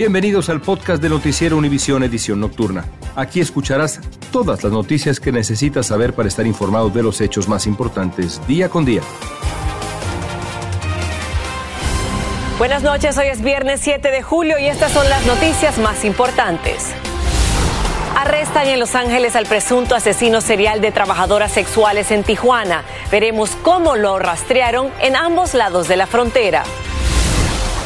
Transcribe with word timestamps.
Bienvenidos 0.00 0.48
al 0.48 0.62
podcast 0.62 1.02
de 1.02 1.10
Noticiero 1.10 1.58
Univisión 1.58 2.02
Edición 2.02 2.40
Nocturna. 2.40 2.86
Aquí 3.16 3.38
escucharás 3.38 4.00
todas 4.32 4.64
las 4.64 4.72
noticias 4.72 5.20
que 5.20 5.30
necesitas 5.30 5.88
saber 5.88 6.14
para 6.14 6.26
estar 6.26 6.46
informado 6.46 6.88
de 6.88 7.02
los 7.02 7.20
hechos 7.20 7.48
más 7.48 7.66
importantes 7.66 8.40
día 8.46 8.70
con 8.70 8.86
día. 8.86 9.02
Buenas 12.56 12.82
noches, 12.82 13.18
hoy 13.18 13.26
es 13.26 13.42
viernes 13.42 13.80
7 13.82 14.10
de 14.10 14.22
julio 14.22 14.58
y 14.58 14.68
estas 14.68 14.90
son 14.90 15.06
las 15.10 15.26
noticias 15.26 15.76
más 15.76 16.02
importantes. 16.06 16.86
Arrestan 18.16 18.68
en 18.68 18.80
Los 18.80 18.94
Ángeles 18.94 19.36
al 19.36 19.44
presunto 19.44 19.94
asesino 19.94 20.40
serial 20.40 20.80
de 20.80 20.92
trabajadoras 20.92 21.52
sexuales 21.52 22.10
en 22.10 22.24
Tijuana. 22.24 22.84
Veremos 23.10 23.50
cómo 23.62 23.96
lo 23.96 24.18
rastrearon 24.18 24.88
en 25.02 25.14
ambos 25.14 25.52
lados 25.52 25.88
de 25.88 25.98
la 25.98 26.06
frontera. 26.06 26.64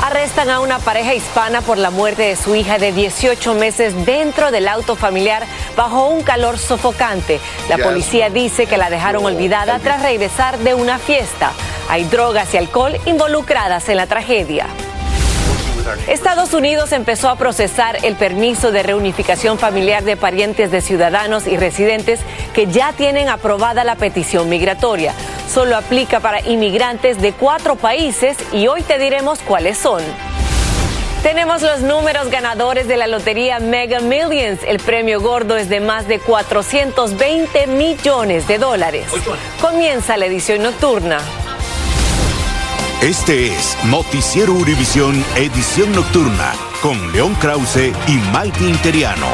Arrestan 0.05 0.51
a 0.51 0.61
una 0.61 0.81
pareja 0.81 1.15
hispana 1.15 1.63
por 1.63 1.79
la 1.79 1.89
muerte 1.89 2.25
de 2.25 2.37
su 2.37 2.55
hija 2.55 2.77
de 2.77 2.93
18 2.93 3.55
meses 3.55 4.05
dentro 4.05 4.51
del 4.51 4.69
auto 4.69 4.97
familiar 4.97 5.47
bajo 5.79 6.09
un 6.09 6.23
calor 6.23 6.59
sofocante. 6.59 7.41
La 7.71 7.79
policía 7.79 8.29
dice 8.29 8.67
que 8.67 8.77
la 8.77 8.91
dejaron 8.91 9.25
olvidada 9.25 9.79
tras 9.79 10.03
regresar 10.03 10.59
de 10.59 10.75
una 10.75 10.99
fiesta. 10.99 11.53
Hay 11.89 12.05
drogas 12.05 12.53
y 12.53 12.59
alcohol 12.59 12.99
involucradas 13.07 13.89
en 13.89 13.97
la 13.97 14.07
tragedia. 14.07 14.67
Estados 16.09 16.55
Unidos 16.55 16.93
empezó 16.93 17.29
a 17.29 17.37
procesar 17.37 17.99
el 18.05 18.17
permiso 18.17 18.73
de 18.73 18.83
reunificación 18.83 19.59
familiar 19.59 20.05
de 20.05 20.17
parientes 20.17 20.71
de 20.71 20.81
ciudadanos 20.81 21.47
y 21.47 21.57
residentes 21.57 22.21
que 22.55 22.67
ya 22.67 22.93
tienen 22.93 23.29
aprobada 23.29 23.85
la 23.85 23.97
petición 23.97 24.49
migratoria. 24.49 25.15
Solo 25.53 25.77
aplica 25.77 26.21
para 26.21 26.41
inmigrantes 26.41 27.21
de 27.21 27.33
cuatro 27.33 27.77
países 27.77 28.37
y 28.53 28.67
hoy 28.67 28.83
te 28.83 28.99
diremos 28.99 29.41
cuáles 29.41 29.79
son. 29.79 30.03
Tenemos 31.23 31.63
los 31.63 31.81
números 31.81 32.29
ganadores 32.29 32.87
de 32.87 32.99
la 32.99 33.07
lotería 33.07 33.59
Mega 33.59 34.01
Millions. 34.01 34.61
El 34.67 34.79
premio 34.79 35.23
gordo 35.23 35.57
es 35.57 35.71
de 35.71 35.81
más 35.81 36.07
de 36.07 36.19
420 36.19 37.67
millones 37.67 38.47
de 38.47 38.59
dólares. 38.59 39.07
Comienza 39.59 40.19
la 40.19 40.27
edición 40.27 40.63
nocturna. 40.63 41.19
Este 43.05 43.49
es 43.49 43.77
Noticiero 43.91 44.55
Univisión 44.55 45.23
Edición 45.37 45.93
Nocturna 45.93 46.55
con 46.81 47.13
León 47.13 47.35
Krause 47.35 47.93
y 48.09 48.17
Malti 48.33 48.65
Interiano. 48.65 49.27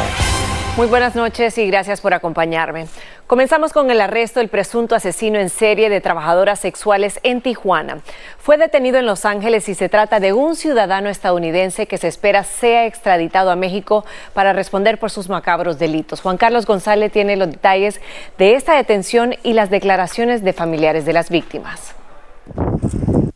Muy 0.76 0.88
buenas 0.88 1.14
noches 1.14 1.56
y 1.56 1.68
gracias 1.68 2.00
por 2.00 2.12
acompañarme. 2.12 2.88
Comenzamos 3.28 3.72
con 3.72 3.88
el 3.92 4.00
arresto 4.00 4.40
del 4.40 4.48
presunto 4.48 4.96
asesino 4.96 5.38
en 5.38 5.50
serie 5.50 5.88
de 5.88 6.00
trabajadoras 6.00 6.58
sexuales 6.58 7.20
en 7.22 7.42
Tijuana. 7.42 8.00
Fue 8.38 8.58
detenido 8.58 8.98
en 8.98 9.06
Los 9.06 9.24
Ángeles 9.24 9.68
y 9.68 9.74
se 9.76 9.88
trata 9.88 10.18
de 10.18 10.32
un 10.32 10.56
ciudadano 10.56 11.08
estadounidense 11.08 11.86
que 11.86 11.96
se 11.96 12.08
espera 12.08 12.42
sea 12.42 12.86
extraditado 12.86 13.52
a 13.52 13.56
México 13.56 14.04
para 14.34 14.52
responder 14.52 14.98
por 14.98 15.12
sus 15.12 15.28
macabros 15.28 15.78
delitos. 15.78 16.22
Juan 16.22 16.38
Carlos 16.38 16.66
González 16.66 17.12
tiene 17.12 17.36
los 17.36 17.48
detalles 17.48 18.00
de 18.36 18.56
esta 18.56 18.74
detención 18.74 19.36
y 19.44 19.52
las 19.52 19.70
declaraciones 19.70 20.42
de 20.42 20.54
familiares 20.54 21.04
de 21.04 21.12
las 21.12 21.30
víctimas. 21.30 21.94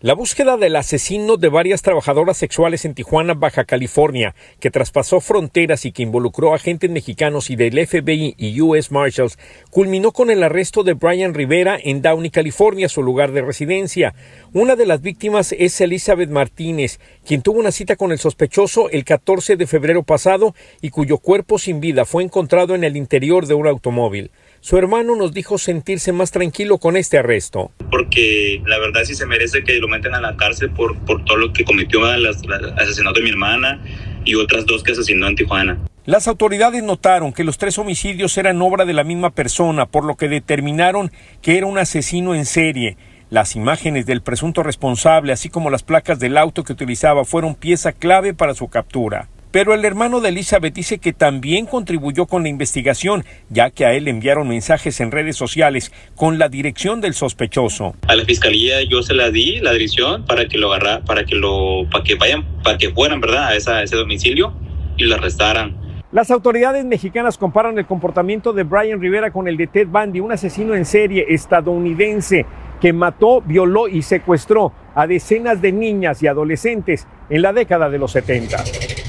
La 0.05 0.13
búsqueda 0.13 0.59
del 0.59 0.77
asesino 0.77 1.39
de 1.39 1.49
varias 1.49 1.81
trabajadoras 1.81 2.37
sexuales 2.37 2.85
en 2.85 2.93
Tijuana, 2.93 3.33
Baja 3.33 3.65
California, 3.65 4.35
que 4.61 4.71
traspasó 4.71 5.19
fronteras 5.19 5.87
y 5.87 5.93
que 5.93 6.03
involucró 6.03 6.53
a 6.53 6.57
agentes 6.57 6.91
mexicanos 6.91 7.49
y 7.49 7.57
del 7.57 7.87
FBI 7.87 8.35
y 8.37 8.61
US 8.61 8.93
Marshals, 8.93 9.39
culminó 9.71 10.13
con 10.13 10.31
el 10.31 10.43
arresto 10.43 10.83
de 10.83 10.93
Brian 10.93 11.33
Rivera 11.33 11.79
en 11.83 12.03
Downey, 12.03 12.29
California, 12.29 12.91
su 12.91 13.03
lugar 13.03 13.33
de 13.33 13.41
residencia. 13.41 14.15
Una 14.53 14.77
de 14.77 14.85
las 14.85 15.01
víctimas 15.01 15.53
es 15.59 15.81
Elizabeth 15.81 16.29
Martínez, 16.29 17.01
quien 17.25 17.41
tuvo 17.41 17.61
una 17.61 17.73
cita 17.73 17.97
con 17.97 18.13
el 18.13 18.19
sospechoso 18.19 18.91
el 18.91 19.05
14 19.05 19.57
de 19.57 19.67
febrero 19.67 20.03
pasado 20.03 20.55
y 20.83 20.91
cuyo 20.91 21.17
cuerpo 21.17 21.59
sin 21.59 21.81
vida 21.81 22.05
fue 22.05 22.25
encontrado 22.25 22.75
en 22.75 22.85
el 22.85 22.99
interior 22.99 23.47
de 23.47 23.55
un 23.55 23.67
automóvil. 23.67 24.31
Su 24.65 24.79
hermano 24.79 25.15
nos 25.15 25.35
dijo 25.35 25.59
sentirse 25.59 26.11
más 26.13 26.31
tranquilo 26.31 26.79
con 26.79 26.97
este 26.97 27.19
arresto. 27.19 27.71
Porque 27.91 28.63
la 28.65 28.79
verdad 28.79 29.03
sí 29.05 29.15
se 29.15 29.27
merece 29.27 29.63
que 29.63 29.75
lo 29.75 29.89
meten 29.89 30.15
a 30.15 30.23
la 30.23 30.39
cárcel 30.39 30.71
por, 30.71 30.97
por 31.01 31.23
todo 31.27 31.37
lo 31.37 31.53
que 31.53 31.67
cometió 31.67 32.11
el 32.11 32.27
asesinato 32.27 33.19
de 33.19 33.25
mi 33.25 33.29
hermana 33.29 33.85
y 34.25 34.37
otras 34.37 34.65
dos 34.65 34.83
que 34.83 34.93
asesinó 34.93 35.27
en 35.27 35.37
Tijuana. 35.37 35.77
Las 36.07 36.29
autoridades 36.29 36.83
notaron 36.83 37.35
que 37.35 37.45
los 37.45 37.59
tres 37.59 37.77
homicidios 37.77 38.39
eran 38.39 38.63
obra 38.63 38.87
de 38.87 38.95
la 38.95 39.05
misma 39.05 39.29
persona, 39.29 39.85
por 39.85 40.07
lo 40.07 40.17
que 40.17 40.31
determinaron 40.31 41.13
que 41.43 41.59
era 41.59 41.67
un 41.67 41.77
asesino 41.77 42.35
en 42.35 42.47
serie. 42.47 42.97
Las 43.29 43.57
imágenes 43.57 44.07
del 44.07 44.23
presunto 44.23 44.63
responsable, 44.63 45.35
así 45.35 45.51
como 45.51 45.69
las 45.69 45.83
placas 45.83 46.19
del 46.21 46.39
auto 46.39 46.65
que 46.65 46.73
utilizaba, 46.73 47.27
fueron 47.27 47.55
pieza 47.55 47.93
clave 47.93 48.33
para 48.33 48.55
su 48.55 48.69
captura. 48.69 49.29
Pero 49.55 49.73
el 49.73 49.85
hermano 49.85 50.21
de 50.21 50.31
Elizabeth 50.31 50.75
dice 50.75 50.99
que 50.99 51.13
también 51.13 51.67
contribuyó 51.67 52.27
con 52.27 52.43
la 52.43 52.49
investigación, 52.49 53.25
ya 53.51 53.71
que 53.71 53.87
a 53.87 53.93
él 53.93 54.09
enviaron 54.09 54.49
mensajes 54.49 54.99
en 54.99 55.13
redes 55.13 55.37
sociales 55.37 55.93
con 56.17 56.41
la 56.41 56.49
dirección 56.49 57.01
del 57.01 57.15
sospechoso. 57.15 57.95
A 58.09 58.17
la 58.17 58.25
fiscalía 58.25 58.83
yo 58.83 59.01
se 59.05 59.15
la 59.15 59.31
di 59.31 59.61
la 59.61 59.71
dirección 59.71 60.27
para 60.27 60.49
que 60.49 60.59
lo 60.59 60.73
agarra, 60.73 61.05
para 61.05 61.25
que 61.25 61.37
lo, 61.37 61.89
para 61.89 62.03
que 62.03 62.17
vayan, 62.17 62.45
para 62.65 62.79
que 62.79 62.91
fueran, 62.91 63.21
¿verdad? 63.21 63.45
A, 63.47 63.55
esa, 63.55 63.77
a 63.77 63.83
ese 63.85 63.95
domicilio 63.95 64.53
y 64.97 65.05
lo 65.05 65.15
arrestaran. 65.15 65.77
Las 66.11 66.33
autoridades 66.33 66.85
mexicanas 66.85 67.39
comparan 67.39 67.79
el 67.79 67.87
comportamiento 67.87 68.53
de 68.53 68.65
Brian 68.65 69.01
Rivera 69.01 69.31
con 69.31 69.47
el 69.47 69.57
de 69.57 69.69
Ted 69.69 69.87
Bundy, 69.87 70.19
un 70.19 70.33
asesino 70.33 70.75
en 70.75 70.85
serie 70.85 71.27
estadounidense 71.29 72.45
que 72.81 72.93
mató, 72.93 73.41
violó 73.41 73.87
y 73.87 74.03
secuestró 74.03 74.73
a 74.97 75.07
decenas 75.07 75.63
de 75.63 75.71
niñas 75.71 76.25
y 76.25 76.27
adolescentes 76.27 77.07
en 77.31 77.41
la 77.41 77.53
década 77.53 77.89
de 77.89 77.99
los 77.99 78.11
70. 78.11 78.65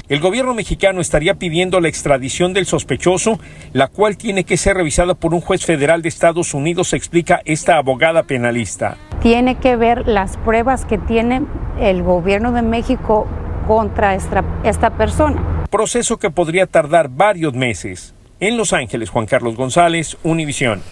El 0.08 0.20
gobierno 0.20 0.54
mexicano 0.54 1.00
estaría 1.00 1.34
pidiendo 1.34 1.80
la 1.80 1.88
extradición 1.88 2.52
del 2.52 2.64
sospechoso, 2.64 3.40
la 3.72 3.88
cual 3.88 4.16
tiene 4.16 4.44
que 4.44 4.56
ser 4.56 4.76
revisada 4.76 5.14
por 5.14 5.34
un 5.34 5.40
juez 5.40 5.66
federal 5.66 6.00
de 6.00 6.08
Estados 6.08 6.54
Unidos, 6.54 6.92
explica 6.92 7.40
esta 7.44 7.76
abogada 7.76 8.22
penalista. 8.22 8.98
Tiene 9.20 9.56
que 9.56 9.74
ver 9.74 10.06
las 10.06 10.36
pruebas 10.36 10.84
que 10.84 10.98
tiene 10.98 11.42
el 11.80 12.04
gobierno 12.04 12.52
de 12.52 12.62
México 12.62 13.26
contra 13.66 14.14
esta, 14.14 14.44
esta 14.62 14.90
persona. 14.90 15.66
Proceso 15.70 16.18
que 16.18 16.30
podría 16.30 16.68
tardar 16.68 17.08
varios 17.08 17.54
meses. 17.54 18.14
En 18.38 18.56
Los 18.56 18.72
Ángeles, 18.72 19.10
Juan 19.10 19.26
Carlos 19.26 19.56
González, 19.56 20.18
Univisión. 20.22 20.82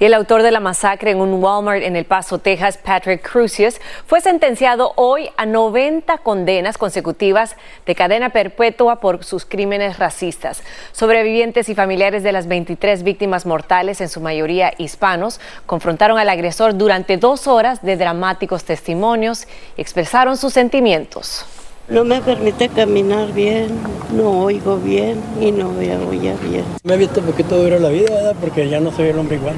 Y 0.00 0.04
el 0.04 0.14
autor 0.14 0.44
de 0.44 0.52
la 0.52 0.60
masacre 0.60 1.10
en 1.10 1.20
un 1.20 1.42
Walmart 1.42 1.82
en 1.82 1.96
El 1.96 2.04
Paso, 2.04 2.38
Texas, 2.38 2.78
Patrick 2.78 3.28
Crucius, 3.28 3.80
fue 4.06 4.20
sentenciado 4.20 4.92
hoy 4.94 5.28
a 5.36 5.44
90 5.44 6.18
condenas 6.18 6.78
consecutivas 6.78 7.56
de 7.84 7.96
cadena 7.96 8.30
perpetua 8.30 9.00
por 9.00 9.24
sus 9.24 9.44
crímenes 9.44 9.98
racistas. 9.98 10.62
Sobrevivientes 10.92 11.68
y 11.68 11.74
familiares 11.74 12.22
de 12.22 12.30
las 12.30 12.46
23 12.46 13.02
víctimas 13.02 13.44
mortales, 13.44 14.00
en 14.00 14.08
su 14.08 14.20
mayoría 14.20 14.72
hispanos, 14.78 15.40
confrontaron 15.66 16.16
al 16.16 16.28
agresor 16.28 16.78
durante 16.78 17.16
dos 17.16 17.48
horas 17.48 17.82
de 17.82 17.96
dramáticos 17.96 18.62
testimonios 18.62 19.48
y 19.76 19.80
expresaron 19.80 20.36
sus 20.36 20.52
sentimientos. 20.52 21.44
No 21.88 22.04
me 22.04 22.20
permite 22.20 22.68
caminar 22.68 23.32
bien, 23.32 23.70
no 24.12 24.42
oigo 24.42 24.76
bien 24.76 25.20
y 25.40 25.50
no 25.50 25.74
veo 25.74 26.12
ya 26.12 26.36
bien. 26.36 26.64
Me 26.84 26.94
he 26.94 26.98
visto 26.98 27.18
un 27.18 27.26
poquito 27.26 27.56
duro 27.56 27.80
la 27.80 27.88
vida, 27.88 28.14
¿verdad? 28.14 28.36
Porque 28.40 28.68
ya 28.68 28.78
no 28.78 28.92
soy 28.92 29.08
el 29.08 29.18
hombre 29.18 29.36
igual. 29.36 29.56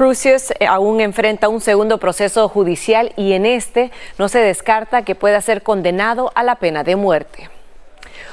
Crucius 0.00 0.50
eh, 0.52 0.66
aún 0.66 1.02
enfrenta 1.02 1.50
un 1.50 1.60
segundo 1.60 1.98
proceso 1.98 2.48
judicial 2.48 3.12
y 3.16 3.34
en 3.34 3.44
este 3.44 3.90
no 4.16 4.30
se 4.30 4.38
descarta 4.38 5.02
que 5.02 5.14
pueda 5.14 5.42
ser 5.42 5.62
condenado 5.62 6.32
a 6.34 6.42
la 6.42 6.54
pena 6.54 6.84
de 6.84 6.96
muerte. 6.96 7.50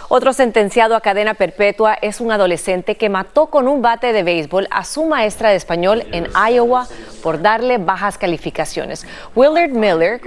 Otro 0.08 0.31
sentenciado 0.31 0.96
a 0.96 1.02
cadena 1.02 1.34
perpetua 1.34 1.98
es 2.02 2.22
un 2.22 2.31
adolescente 2.31 2.96
que 2.96 3.10
mató 3.10 3.48
con 3.48 3.68
un 3.68 3.81
bate 3.81 4.14
de 4.14 4.24
béisbol 4.24 4.69
a 4.72 4.86
su 4.86 5.04
maestra 5.04 5.50
de 5.50 5.58
español 5.58 6.06
en 6.14 6.30
Iowa 6.50 6.88
por 7.22 7.42
darle 7.42 7.80
bajas 7.80 8.18
calificaciones. 8.18 9.06
Willard 9.36 9.72
Miller 9.72 10.22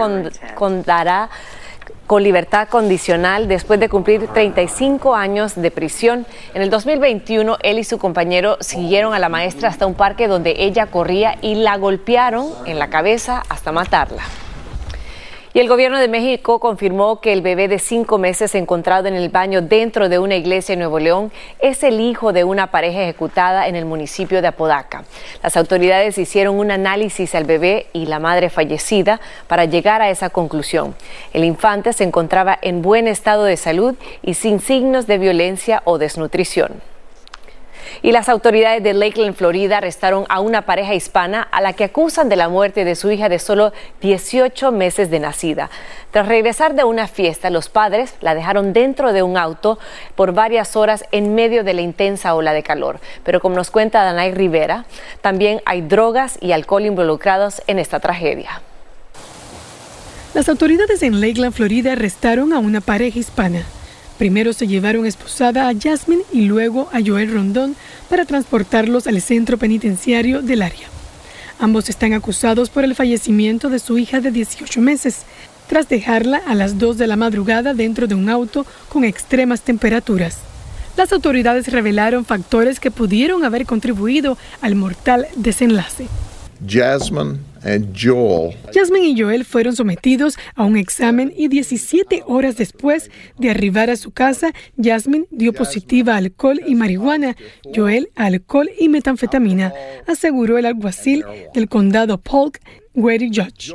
contará 0.55 1.31
con 2.11 2.25
libertad 2.25 2.67
condicional 2.67 3.47
después 3.47 3.79
de 3.79 3.89
cumplir 3.89 4.27
35 4.27 5.15
años 5.15 5.55
de 5.55 5.71
prisión. 5.71 6.27
En 6.55 6.63
el 6.63 6.69
2021, 6.69 7.59
él 7.63 7.79
y 7.79 7.85
su 7.85 7.99
compañero 7.99 8.57
siguieron 8.59 9.15
a 9.15 9.21
la 9.21 9.29
maestra 9.29 9.69
hasta 9.69 9.87
un 9.87 9.95
parque 9.95 10.27
donde 10.27 10.57
ella 10.59 10.87
corría 10.87 11.39
y 11.41 11.55
la 11.55 11.77
golpearon 11.77 12.49
en 12.67 12.81
la 12.81 12.91
cabeza 12.91 13.45
hasta 13.49 13.71
matarla. 13.71 14.25
Y 15.53 15.59
el 15.59 15.69
gobierno 15.69 15.99
de 15.99 16.07
México 16.07 16.61
confirmó 16.61 17.21
que 17.21 17.33
el 17.33 17.43
bebé 17.43 17.67
de 17.67 17.81
cinco 17.81 18.19
meses 18.19 18.55
encontrado 18.55 19.09
en 19.09 19.15
el 19.15 19.31
baño 19.31 19.63
dentro 19.63 20.09
de 20.09 20.21
una 20.21 20.37
iglesia 20.37 20.75
en 20.75 20.79
Nuevo 20.79 21.01
León 21.01 21.33
es 21.59 21.83
el 21.83 21.99
hijo 21.99 22.33
de 22.33 22.45
una 22.45 22.71
pareja 22.71 23.03
ejecutada 23.03 23.67
en 23.67 23.75
el 23.75 23.85
municipio 23.85 24.43
de 24.43 24.47
Apodaca. 24.47 25.03
Las 25.43 25.57
autoridades 25.57 26.19
hicieron 26.19 26.57
un 26.57 26.71
análisis 26.71 27.35
al 27.35 27.47
bebé 27.47 27.89
y 27.93 28.07
la 28.07 28.21
madre 28.21 28.49
fallecida 28.49 29.21
para 29.49 29.65
llegar 29.65 30.03
a 30.03 30.11
esa 30.11 30.31
conclusión. 30.31 30.95
El 31.33 31.43
infante 31.43 31.93
se 31.95 32.05
encontraba 32.05 32.57
en 32.63 32.81
buen 32.81 33.09
estado 33.09 33.43
de 33.43 33.57
salud 33.57 33.97
y 34.23 34.35
sin 34.35 34.61
signos 34.61 35.09
de 35.09 35.19
violencia 35.19 35.83
o 35.85 35.99
desnutrición. 35.99 36.90
Y 38.03 38.13
las 38.13 38.29
autoridades 38.29 38.83
de 38.83 38.95
Lakeland, 38.95 39.35
Florida, 39.35 39.79
arrestaron 39.79 40.25
a 40.29 40.41
una 40.41 40.63
pareja 40.63 40.95
hispana 40.95 41.43
a 41.43 41.61
la 41.61 41.73
que 41.73 41.85
acusan 41.85 42.29
de 42.29 42.37
la 42.37 42.49
muerte 42.49 42.85
de 42.85 42.95
su 42.95 43.11
hija 43.11 43.29
de 43.29 43.39
solo 43.39 43.73
18 44.01 44.73
meses 44.73 45.11
de 45.11 45.21
nacida. 45.21 45.71
Tras 46.11 46.27
regresar 46.27 46.75
de 46.75 46.85
una 46.85 47.07
fiesta, 47.07 47.51
los 47.51 47.69
padres 47.69 48.15
la 48.21 48.35
dejaron 48.35 48.73
dentro 48.73 49.13
de 49.13 49.23
un 49.23 49.37
auto 49.37 49.79
por 50.17 50.33
varias 50.33 50.77
horas 50.77 51.05
en 51.13 51.35
medio 51.35 51.65
de 51.65 51.75
la 51.75 51.83
intensa 51.83 52.35
ola 52.35 52.53
de 52.53 52.63
calor. 52.63 53.01
Pero 53.25 53.41
como 53.41 53.55
nos 53.55 53.71
cuenta 53.71 54.03
Danay 54.03 54.33
Rivera, 54.33 54.87
también 55.21 55.63
hay 55.67 55.83
drogas 55.83 56.39
y 56.41 56.53
alcohol 56.53 56.87
involucrados 56.87 57.63
en 57.67 57.79
esta 57.79 58.01
tragedia. 58.01 58.63
Las 60.35 60.49
autoridades 60.49 61.03
en 61.03 61.21
Lakeland, 61.21 61.53
Florida, 61.53 61.93
arrestaron 61.93 62.53
a 62.53 62.59
una 62.61 62.81
pareja 62.81 63.19
hispana. 63.19 63.65
Primero 64.21 64.53
se 64.53 64.67
llevaron 64.67 65.07
esposada 65.07 65.71
a 65.71 65.73
Jasmine 65.73 66.25
y 66.31 66.43
luego 66.43 66.91
a 66.93 67.01
Joel 67.03 67.33
Rondón 67.33 67.75
para 68.11 68.27
transportarlos 68.27 69.07
al 69.07 69.23
centro 69.23 69.57
penitenciario 69.57 70.43
del 70.43 70.61
área. 70.61 70.89
Ambos 71.59 71.89
están 71.89 72.13
acusados 72.13 72.69
por 72.69 72.85
el 72.85 72.95
fallecimiento 72.95 73.71
de 73.71 73.79
su 73.79 73.97
hija 73.97 74.21
de 74.21 74.31
18 74.31 74.79
meses, 74.83 75.23
tras 75.69 75.89
dejarla 75.89 76.37
a 76.37 76.55
las 76.55 76.79
2 76.79 76.99
de 76.99 77.07
la 77.07 77.17
madrugada 77.17 77.73
dentro 77.73 78.07
de 78.07 78.15
un 78.15 78.29
auto 78.29 78.67
con 78.91 79.05
extremas 79.05 79.63
temperaturas. 79.63 80.37
Las 80.99 81.15
autoridades 81.15 81.69
revelaron 81.69 82.27
factores 82.27 82.79
que 82.79 82.91
pudieron 82.91 83.43
haber 83.43 83.65
contribuido 83.65 84.37
al 84.61 84.75
mortal 84.75 85.29
desenlace. 85.37 86.09
Jasmine 86.69 87.39
Joel. 87.63 88.57
Jasmine 88.73 89.09
y 89.09 89.21
Joel 89.21 89.45
fueron 89.45 89.77
sometidos 89.77 90.39
a 90.55 90.65
un 90.65 90.77
examen 90.77 91.33
y 91.37 91.49
17 91.49 92.23
horas 92.27 92.57
después 92.57 93.11
de 93.39 93.51
arribar 93.51 93.91
a 93.91 93.97
su 93.97 94.11
casa, 94.11 94.53
Jasmine 94.83 95.27
dio 95.31 95.53
positiva 95.53 96.15
a 96.15 96.19
alcohol 96.19 96.61
y 96.67 96.75
marihuana, 96.75 97.37
Joel 97.75 98.11
a 98.17 98.27
alcohol 98.27 98.71
y 98.79 98.89
metanfetamina, 98.89 99.73
aseguró 100.07 100.59
el 100.59 100.67
alguacil 100.67 101.25
del 101.55 101.69
condado 101.69 102.19
Polk, 102.19 102.61
Grady 102.95 103.31
Judge. 103.33 103.73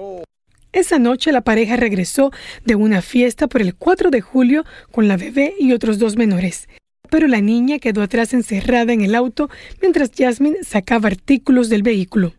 Esa 0.74 1.00
noche 1.00 1.32
la 1.32 1.42
pareja 1.42 1.78
regresó 1.78 2.32
de 2.66 2.76
una 2.76 3.02
fiesta 3.02 3.48
por 3.48 3.62
el 3.62 3.76
4 3.76 4.10
de 4.10 4.20
julio 4.20 4.66
con 4.92 5.08
la 5.08 5.16
bebé 5.16 5.54
y 5.58 5.72
otros 5.72 6.00
dos 6.00 6.18
menores. 6.18 6.68
Pero 7.10 7.28
la 7.28 7.40
niña 7.40 7.80
quedó 7.80 8.02
atrás 8.02 8.34
encerrada 8.34 8.92
en 8.92 9.02
el 9.02 9.16
auto 9.16 9.50
mientras 9.82 10.12
Jasmine 10.14 10.64
sacaba 10.64 11.08
artículos 11.08 11.70
del 11.70 11.84
vehículo. 11.84 12.34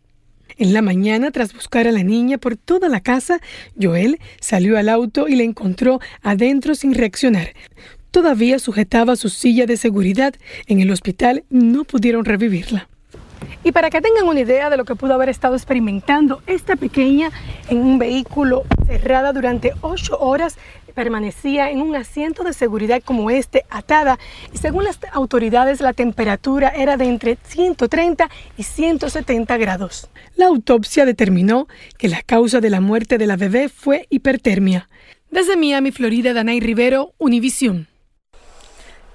En 0.58 0.72
la 0.72 0.82
mañana, 0.82 1.30
tras 1.30 1.52
buscar 1.52 1.86
a 1.86 1.92
la 1.92 2.02
niña 2.02 2.38
por 2.38 2.56
toda 2.56 2.88
la 2.88 3.00
casa, 3.00 3.40
Joel 3.80 4.18
salió 4.40 4.78
al 4.78 4.88
auto 4.88 5.28
y 5.28 5.36
la 5.36 5.42
encontró 5.42 6.00
adentro 6.22 6.74
sin 6.74 6.94
reaccionar. 6.94 7.54
Todavía 8.10 8.58
sujetaba 8.58 9.16
su 9.16 9.28
silla 9.28 9.66
de 9.66 9.76
seguridad. 9.76 10.34
En 10.66 10.80
el 10.80 10.90
hospital 10.90 11.44
no 11.50 11.84
pudieron 11.84 12.24
revivirla. 12.24 12.88
Y 13.64 13.72
para 13.72 13.90
que 13.90 14.00
tengan 14.00 14.28
una 14.28 14.40
idea 14.40 14.70
de 14.70 14.76
lo 14.76 14.84
que 14.84 14.94
pudo 14.94 15.14
haber 15.14 15.28
estado 15.28 15.54
experimentando 15.54 16.42
esta 16.46 16.76
pequeña 16.76 17.30
en 17.68 17.78
un 17.78 17.98
vehículo 17.98 18.64
cerrada 18.86 19.32
durante 19.32 19.72
ocho 19.80 20.18
horas, 20.18 20.56
permanecía 20.96 21.70
en 21.70 21.82
un 21.82 21.94
asiento 21.94 22.42
de 22.42 22.54
seguridad 22.54 23.02
como 23.04 23.30
este, 23.30 23.64
atada, 23.68 24.18
y 24.52 24.56
según 24.56 24.84
las 24.84 24.98
autoridades 25.12 25.82
la 25.82 25.92
temperatura 25.92 26.70
era 26.70 26.96
de 26.96 27.04
entre 27.04 27.36
130 27.42 28.30
y 28.56 28.62
170 28.62 29.56
grados. 29.58 30.08
La 30.36 30.46
autopsia 30.46 31.04
determinó 31.04 31.68
que 31.98 32.08
la 32.08 32.22
causa 32.22 32.60
de 32.60 32.70
la 32.70 32.80
muerte 32.80 33.18
de 33.18 33.26
la 33.26 33.36
bebé 33.36 33.68
fue 33.68 34.06
hipertermia. 34.08 34.88
Desde 35.30 35.56
Miami, 35.56 35.92
Florida, 35.92 36.32
Danay 36.32 36.60
Rivero, 36.60 37.12
Univisión. 37.18 37.88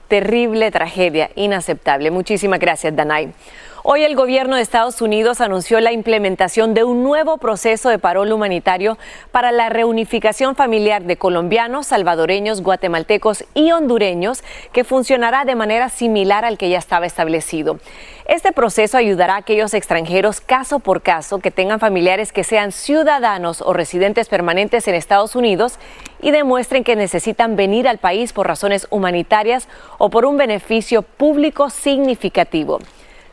Terrible 0.07 0.69
tragedia, 0.71 1.31
inaceptable. 1.35 2.11
Muchísimas 2.11 2.59
gracias, 2.59 2.95
Danay. 2.95 3.33
Hoy 3.83 4.03
el 4.03 4.15
gobierno 4.15 4.57
de 4.57 4.61
Estados 4.61 5.01
Unidos 5.01 5.41
anunció 5.41 5.79
la 5.79 5.91
implementación 5.91 6.75
de 6.75 6.83
un 6.83 7.01
nuevo 7.01 7.39
proceso 7.39 7.89
de 7.89 7.97
parol 7.97 8.31
humanitario 8.31 8.99
para 9.31 9.51
la 9.51 9.69
reunificación 9.69 10.55
familiar 10.55 11.01
de 11.05 11.17
colombianos, 11.17 11.87
salvadoreños, 11.87 12.61
guatemaltecos 12.61 13.43
y 13.55 13.71
hondureños 13.71 14.43
que 14.71 14.83
funcionará 14.83 15.45
de 15.45 15.55
manera 15.55 15.89
similar 15.89 16.45
al 16.45 16.59
que 16.59 16.69
ya 16.69 16.77
estaba 16.77 17.07
establecido. 17.07 17.79
Este 18.27 18.51
proceso 18.51 18.97
ayudará 18.97 19.33
a 19.33 19.37
aquellos 19.37 19.73
extranjeros 19.73 20.41
caso 20.41 20.77
por 20.77 21.01
caso 21.01 21.39
que 21.39 21.49
tengan 21.49 21.79
familiares 21.79 22.31
que 22.31 22.43
sean 22.43 22.71
ciudadanos 22.71 23.63
o 23.63 23.73
residentes 23.73 24.29
permanentes 24.29 24.87
en 24.87 24.93
Estados 24.93 25.35
Unidos 25.35 25.79
y 26.21 26.29
demuestren 26.29 26.83
que 26.83 26.95
necesitan 26.95 27.55
venir 27.55 27.87
al 27.87 27.97
país 27.97 28.31
por 28.31 28.45
razones 28.45 28.85
humanitarias 28.91 29.67
o 29.97 30.11
por 30.11 30.25
un 30.25 30.37
beneficio 30.37 31.01
público 31.01 31.71
significativo. 31.71 32.79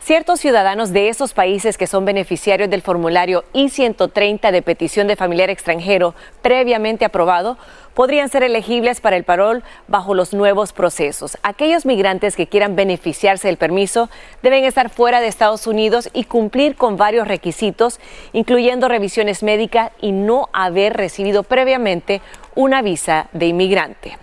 Ciertos 0.09 0.41
ciudadanos 0.41 0.95
de 0.95 1.11
esos 1.11 1.35
países 1.35 1.77
que 1.77 1.87
son 1.87 2.07
beneficiarios 2.07 2.71
del 2.71 2.81
formulario 2.81 3.45
I-130 3.53 4.51
de 4.51 4.63
petición 4.63 5.07
de 5.07 5.17
familiar 5.17 5.51
extranjero 5.51 6.15
previamente 6.41 7.05
aprobado 7.05 7.59
podrían 7.93 8.31
ser 8.31 8.43
elegibles 8.43 9.03
para 9.03 9.17
el 9.19 9.25
parol 9.25 9.63
bajo 9.87 10.15
los 10.15 10.33
nuevos 10.33 10.73
procesos. 10.73 11.37
Aquellos 11.43 11.85
migrantes 11.85 12.37
que 12.37 12.47
quieran 12.47 12.75
beneficiarse 12.75 13.49
del 13.49 13.59
permiso 13.59 14.09
deben 14.43 14.65
estar 14.65 14.89
fuera 14.89 15.21
de 15.21 15.27
Estados 15.27 15.67
Unidos 15.67 16.09
y 16.15 16.25
cumplir 16.25 16.77
con 16.77 16.97
varios 16.97 17.29
requisitos, 17.29 18.01
incluyendo 18.33 18.89
revisiones 18.89 19.43
médicas 19.43 19.93
y 20.01 20.13
no 20.13 20.49
haber 20.55 20.97
recibido 20.97 21.43
previamente 21.43 22.23
una 22.55 22.81
visa 22.81 23.29
de 23.33 23.49
inmigrante. 23.49 24.17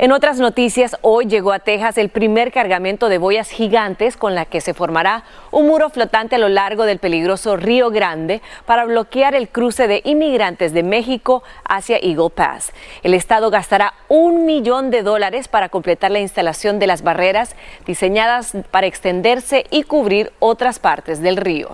En 0.00 0.12
otras 0.12 0.38
noticias, 0.38 0.96
hoy 1.02 1.26
llegó 1.26 1.50
a 1.50 1.58
Texas 1.58 1.98
el 1.98 2.08
primer 2.08 2.52
cargamento 2.52 3.08
de 3.08 3.18
boyas 3.18 3.50
gigantes 3.50 4.16
con 4.16 4.36
la 4.36 4.44
que 4.44 4.60
se 4.60 4.72
formará 4.72 5.24
un 5.50 5.66
muro 5.66 5.90
flotante 5.90 6.36
a 6.36 6.38
lo 6.38 6.48
largo 6.48 6.84
del 6.84 7.00
peligroso 7.00 7.56
Río 7.56 7.90
Grande 7.90 8.40
para 8.64 8.84
bloquear 8.84 9.34
el 9.34 9.48
cruce 9.48 9.88
de 9.88 10.00
inmigrantes 10.04 10.72
de 10.72 10.84
México 10.84 11.42
hacia 11.64 11.98
Eagle 11.98 12.30
Pass. 12.30 12.72
El 13.02 13.12
Estado 13.12 13.50
gastará 13.50 13.94
un 14.06 14.46
millón 14.46 14.92
de 14.92 15.02
dólares 15.02 15.48
para 15.48 15.68
completar 15.68 16.12
la 16.12 16.20
instalación 16.20 16.78
de 16.78 16.86
las 16.86 17.02
barreras 17.02 17.56
diseñadas 17.84 18.52
para 18.70 18.86
extenderse 18.86 19.66
y 19.72 19.82
cubrir 19.82 20.30
otras 20.38 20.78
partes 20.78 21.20
del 21.20 21.36
río. 21.36 21.70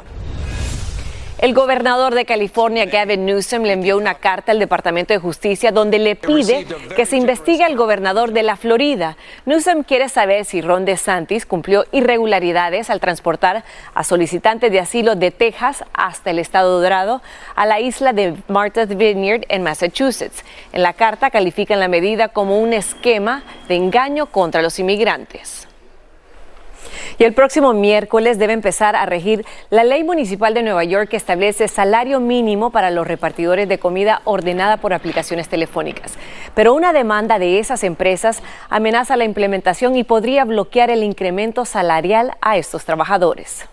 El 1.44 1.52
gobernador 1.52 2.14
de 2.14 2.24
California, 2.24 2.86
Gavin 2.86 3.26
Newsom, 3.26 3.64
le 3.64 3.74
envió 3.74 3.98
una 3.98 4.14
carta 4.14 4.50
al 4.50 4.58
Departamento 4.58 5.12
de 5.12 5.18
Justicia 5.18 5.72
donde 5.72 5.98
le 5.98 6.16
pide 6.16 6.64
que 6.96 7.04
se 7.04 7.18
investigue 7.18 7.62
al 7.62 7.76
gobernador 7.76 8.32
de 8.32 8.42
la 8.42 8.56
Florida. 8.56 9.18
Newsom 9.44 9.82
quiere 9.82 10.08
saber 10.08 10.46
si 10.46 10.62
Ron 10.62 10.86
DeSantis 10.86 11.44
cumplió 11.44 11.84
irregularidades 11.92 12.88
al 12.88 12.98
transportar 12.98 13.62
a 13.92 14.04
solicitantes 14.04 14.72
de 14.72 14.80
asilo 14.80 15.16
de 15.16 15.32
Texas 15.32 15.84
hasta 15.92 16.30
el 16.30 16.38
estado 16.38 16.80
dorado 16.80 17.20
a 17.56 17.66
la 17.66 17.78
isla 17.78 18.14
de 18.14 18.36
Martha's 18.48 18.96
Vineyard 18.96 19.44
en 19.50 19.62
Massachusetts. 19.62 20.46
En 20.72 20.82
la 20.82 20.94
carta 20.94 21.28
califican 21.28 21.78
la 21.78 21.88
medida 21.88 22.28
como 22.28 22.58
un 22.58 22.72
esquema 22.72 23.42
de 23.68 23.74
engaño 23.74 24.24
contra 24.32 24.62
los 24.62 24.78
inmigrantes. 24.78 25.68
Y 27.18 27.24
el 27.24 27.34
próximo 27.34 27.72
miércoles 27.72 28.38
debe 28.38 28.52
empezar 28.52 28.96
a 28.96 29.06
regir 29.06 29.44
la 29.70 29.84
ley 29.84 30.04
municipal 30.04 30.54
de 30.54 30.62
Nueva 30.62 30.84
York 30.84 31.08
que 31.10 31.16
establece 31.16 31.68
salario 31.68 32.20
mínimo 32.20 32.70
para 32.70 32.90
los 32.90 33.06
repartidores 33.06 33.68
de 33.68 33.78
comida 33.78 34.20
ordenada 34.24 34.76
por 34.78 34.92
aplicaciones 34.92 35.48
telefónicas. 35.48 36.14
Pero 36.54 36.74
una 36.74 36.92
demanda 36.92 37.38
de 37.38 37.58
esas 37.58 37.84
empresas 37.84 38.42
amenaza 38.68 39.16
la 39.16 39.24
implementación 39.24 39.96
y 39.96 40.04
podría 40.04 40.44
bloquear 40.44 40.90
el 40.90 41.02
incremento 41.02 41.64
salarial 41.64 42.32
a 42.40 42.56
estos 42.56 42.84
trabajadores. 42.84 43.66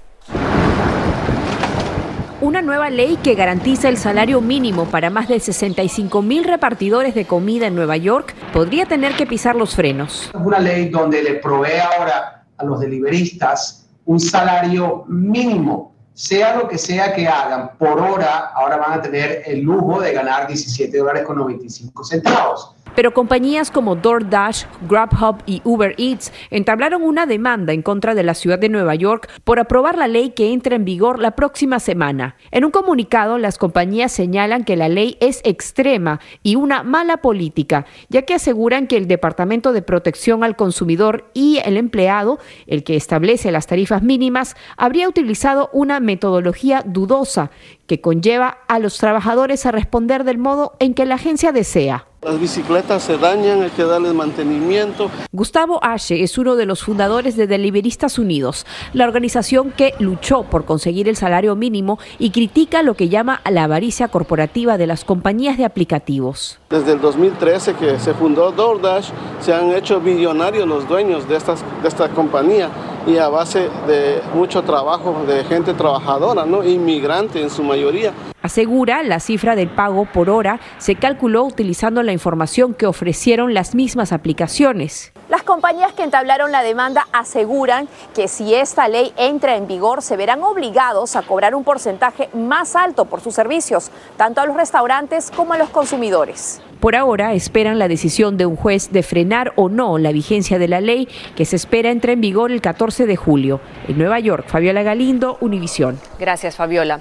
una 2.42 2.64
nueva 2.64 2.90
ley 2.90 3.20
que 3.22 3.36
garantiza 3.36 3.88
el 3.88 3.98
salario 3.98 4.42
mínimo 4.42 4.86
para 4.86 5.12
más 5.12 5.28
de 5.28 5.40
65 5.40 6.24
mil 6.24 6.44
repartidores 6.44 7.14
de 7.14 7.26
comida 7.26 7.68
en 7.68 7.76
Nueva 7.76 7.98
York 7.98 8.34
podría 8.52 8.88
tener 8.88 9.14
que 9.14 9.28
pisar 9.28 9.56
los 9.56 9.76
frenos. 9.76 10.32
Es 10.34 10.42
una 10.42 10.58
ley 10.58 10.90
donde 10.90 11.22
le 11.22 11.36
provee 11.36 11.80
ahora 11.80 12.41
a 12.62 12.66
los 12.66 12.80
deliveristas 12.80 13.90
un 14.06 14.20
salario 14.20 15.06
mínimo, 15.08 15.94
sea 16.14 16.56
lo 16.56 16.68
que 16.68 16.78
sea 16.78 17.14
que 17.14 17.28
hagan, 17.28 17.78
por 17.78 18.00
hora 18.00 18.52
ahora 18.54 18.78
van 18.78 19.00
a 19.00 19.02
tener 19.02 19.44
el 19.46 19.62
lujo 19.62 20.02
de 20.02 20.14
ganar 20.14 20.48
17 20.48 20.98
dólares 20.98 21.24
con 21.26 21.38
95 21.38 22.04
centavos. 22.04 22.76
Pero 22.96 23.14
compañías 23.14 23.72
como 23.72 23.96
DoorDash, 23.96 24.66
Grubhub 24.88 25.38
y 25.46 25.62
Uber 25.64 25.96
Eats 25.98 26.34
entablaron 26.50 27.04
una 27.04 27.26
demanda 27.26 27.74
en 27.74 27.82
contra 27.82 28.16
de 28.16 28.24
la 28.24 28.34
ciudad 28.34 28.60
de 28.60 28.70
Nueva 28.70 28.96
York 28.96 29.30
por 29.44 29.60
aprobar 29.60 29.98
la 29.98 30.08
ley 30.08 30.32
que 30.32 30.52
entra 30.52 30.76
en 30.76 30.86
vigor 30.86 31.20
la 31.20 31.32
próxima 31.32 31.80
semana. 31.80 32.36
En 32.52 32.66
un 32.66 32.72
comunicado, 32.72 33.38
las 33.38 33.58
compañías 33.58 34.12
señalan 34.12 34.66
que 34.66 34.76
la 34.76 34.90
ley 34.90 35.18
es 35.22 35.42
extrema 35.46 36.20
y 36.44 36.56
una 36.56 36.84
mala 36.84 37.18
política, 37.18 37.86
ya 38.10 38.24
que 38.24 38.34
aseguran 38.34 38.88
que 38.88 38.98
el 38.98 39.08
Departamento 39.08 39.72
de 39.72 39.82
Protección 39.82 40.44
al 40.44 40.56
Consumidor 40.56 41.30
y 41.34 41.60
el 41.64 41.78
empleado, 41.78 42.40
el 42.68 42.84
que 42.84 42.96
establece 42.96 43.52
las 43.52 43.68
tarifas 43.68 44.04
mínimas, 44.04 44.56
habría 44.78 45.08
utilizado 45.08 45.70
una 45.72 46.00
metodología 46.00 46.84
dudosa 46.86 47.52
que 47.88 48.02
conlleva 48.02 48.60
a 48.68 48.80
los 48.80 48.98
trabajadores 48.98 49.66
a 49.66 49.72
responder 49.72 50.24
del 50.24 50.38
modo 50.38 50.76
en 50.80 50.94
que 50.94 51.06
la 51.06 51.16
agencia 51.16 51.52
desea. 51.52 52.11
Las 52.24 52.40
bicicletas 52.40 53.02
se 53.02 53.18
dañan, 53.18 53.64
hay 53.64 53.72
que 53.72 53.84
darles 53.84 54.14
mantenimiento. 54.14 55.10
Gustavo 55.32 55.84
Ashe 55.84 56.22
es 56.22 56.38
uno 56.38 56.56
de 56.56 56.68
los 56.68 56.84
fundadores 56.84 57.36
de 57.36 57.48
Deliveristas 57.48 58.20
Unidos, 58.20 58.68
la 58.94 59.06
organización 59.06 59.72
que 59.72 59.96
luchó 59.98 60.44
por 60.44 60.66
conseguir 60.66 61.10
el 61.10 61.16
salario 61.16 61.56
mínimo 61.56 61.98
y 62.20 62.30
critica 62.30 62.84
lo 62.84 62.94
que 62.94 63.10
llama 63.10 63.42
la 63.50 63.64
avaricia 63.64 64.08
corporativa 64.08 64.78
de 64.78 64.86
las 64.86 65.04
compañías 65.04 65.58
de 65.58 65.66
aplicativos. 65.66 66.60
Desde 66.70 66.92
el 66.92 67.02
2013 67.02 67.74
que 67.74 67.98
se 67.98 68.14
fundó 68.14 68.52
DoorDash, 68.52 69.10
se 69.40 69.56
han 69.56 69.72
hecho 69.72 70.00
millonarios 70.00 70.68
los 70.68 70.88
dueños 70.88 71.28
de, 71.28 71.38
estas, 71.38 71.64
de 71.82 71.88
esta 71.88 72.08
compañía 72.10 72.70
y 73.08 73.18
a 73.18 73.30
base 73.30 73.70
de 73.88 74.22
mucho 74.34 74.62
trabajo 74.64 75.24
de 75.28 75.44
gente 75.44 75.74
trabajadora, 75.74 76.46
¿no? 76.46 76.64
inmigrante 76.64 77.42
en 77.42 77.50
su 77.50 77.64
mayoría. 77.64 78.14
Asegura, 78.42 79.04
la 79.04 79.20
cifra 79.20 79.56
del 79.56 79.70
pago 79.70 80.06
por 80.06 80.30
hora 80.30 80.60
se 80.80 80.96
calculó 80.96 81.44
utilizando 81.44 82.02
la 82.02 82.12
información 82.12 82.74
que 82.74 82.88
ofrecieron 82.88 83.54
las 83.54 83.76
mismas 83.76 84.12
aplicaciones. 84.12 85.14
Las 85.30 85.44
compañías 85.44 85.94
que 85.94 86.04
entablaron 86.04 86.52
la 86.52 86.64
demanda 86.64 87.08
aseguran 87.14 87.88
que 88.16 88.28
si 88.28 88.54
esta 88.56 88.88
ley 88.88 89.14
entra 89.16 89.56
en 89.56 89.68
vigor 89.68 90.02
se 90.02 90.18
verán 90.18 90.44
obligados 90.44 91.16
a 91.16 91.22
cobrar 91.22 91.54
un 91.54 91.64
porcentaje 91.64 92.30
más 92.34 92.76
alto 92.76 93.06
por 93.06 93.22
sus 93.22 93.36
servicios, 93.36 93.92
tanto 94.18 94.42
a 94.42 94.46
los 94.46 94.58
restaurantes 94.58 95.32
como 95.32 95.54
a 95.54 95.58
los 95.58 95.70
consumidores. 95.70 96.62
Por 96.82 96.96
ahora 96.96 97.36
esperan 97.36 97.78
la 97.78 97.88
decisión 97.88 98.38
de 98.38 98.48
un 98.48 98.56
juez 98.56 98.92
de 98.92 99.04
frenar 99.04 99.54
o 99.56 99.70
no 99.70 100.00
la 100.00 100.12
vigencia 100.12 100.58
de 100.58 100.68
la 100.68 100.82
ley 100.82 101.08
que 101.36 101.46
se 101.46 101.56
espera 101.56 101.92
entre 101.92 102.14
en 102.14 102.22
vigor 102.22 102.52
el 102.52 102.60
14 102.60 102.91
de 102.98 103.16
julio. 103.16 103.62
En 103.88 103.98
Nueva 103.98 104.20
York, 104.20 104.46
Fabiola 104.48 104.84
Galindo, 104.84 105.38
Univisión. 105.42 106.00
Gracias, 106.20 106.56
Fabiola. 106.56 107.00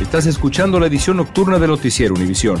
Estás 0.00 0.26
escuchando 0.26 0.80
la 0.80 0.86
edición 0.86 1.16
nocturna 1.16 1.58
de 1.58 1.68
Noticiero 1.68 2.14
Univisión. 2.14 2.60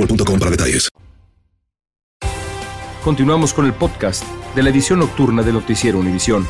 boostmobile.com 0.00 0.38
para 0.38 0.50
detalles. 0.50 0.88
Continuamos 3.04 3.54
con 3.54 3.64
el 3.64 3.72
podcast 3.72 4.24
de 4.54 4.62
la 4.62 4.70
edición 4.70 4.98
nocturna 4.98 5.42
de 5.42 5.52
Noticiero 5.52 5.98
Univisión. 5.98 6.46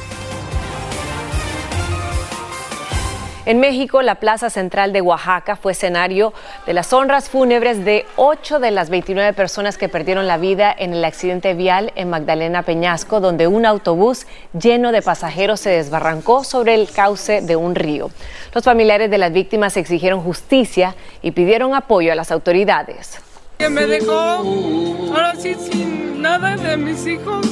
En 3.47 3.59
México, 3.59 4.03
la 4.03 4.17
plaza 4.17 4.51
central 4.51 4.93
de 4.93 5.01
Oaxaca 5.01 5.57
fue 5.57 5.73
escenario 5.73 6.33
de 6.67 6.75
las 6.75 6.93
honras 6.93 7.31
fúnebres 7.31 7.85
de 7.85 8.05
ocho 8.17 8.61
de 8.61 8.71
las 8.71 8.91
29 8.91 9.33
personas 9.33 9.79
que 9.79 9.89
perdieron 9.89 10.27
la 10.27 10.39
vida 10.39 10.75
en 10.77 10.93
el 10.93 11.05
accidente 11.05 11.55
vial 11.55 11.93
en 11.97 12.11
Magdalena 12.11 12.63
Peñasco, 12.63 13.19
donde 13.19 13.47
un 13.47 13.65
autobús 13.65 14.27
lleno 14.53 14.93
de 14.93 15.03
pasajeros 15.03 15.61
se 15.61 15.71
desbarrancó 15.71 16.45
sobre 16.45 16.75
el 16.75 16.91
cauce 16.91 17.41
de 17.41 17.57
un 17.57 17.75
río. 17.75 18.11
Los 18.55 18.65
familiares 18.65 19.11
de 19.11 19.19
las 19.19 19.33
víctimas 19.33 19.77
exigieron 19.77 20.21
justicia 20.21 20.95
y 21.23 21.31
pidieron 21.31 21.75
apoyo 21.75 22.13
a 22.13 22.17
las 22.17 22.31
autoridades 22.31 23.21
que 23.61 23.69
me 23.69 23.87
dejó 23.87 24.15
ahora 24.15 25.35
sí 25.37 25.55
sin 25.55 26.23
nada 26.23 26.57
de 26.57 26.79
mis 26.79 27.07
hijos. 27.07 27.47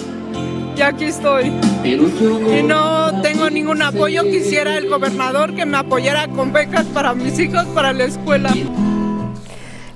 Y 0.75 0.81
aquí 0.81 1.05
estoy. 1.05 1.53
Y 1.85 2.63
no 2.63 3.21
tengo 3.21 3.51
ningún 3.51 3.83
apoyo. 3.83 4.23
Quisiera 4.23 4.79
el 4.79 4.89
gobernador 4.89 5.55
que 5.55 5.67
me 5.67 5.77
apoyara 5.77 6.27
con 6.29 6.51
becas 6.51 6.87
para 6.87 7.13
mis 7.13 7.39
hijos, 7.39 7.67
para 7.75 7.93
la 7.93 8.05
escuela. 8.05 8.51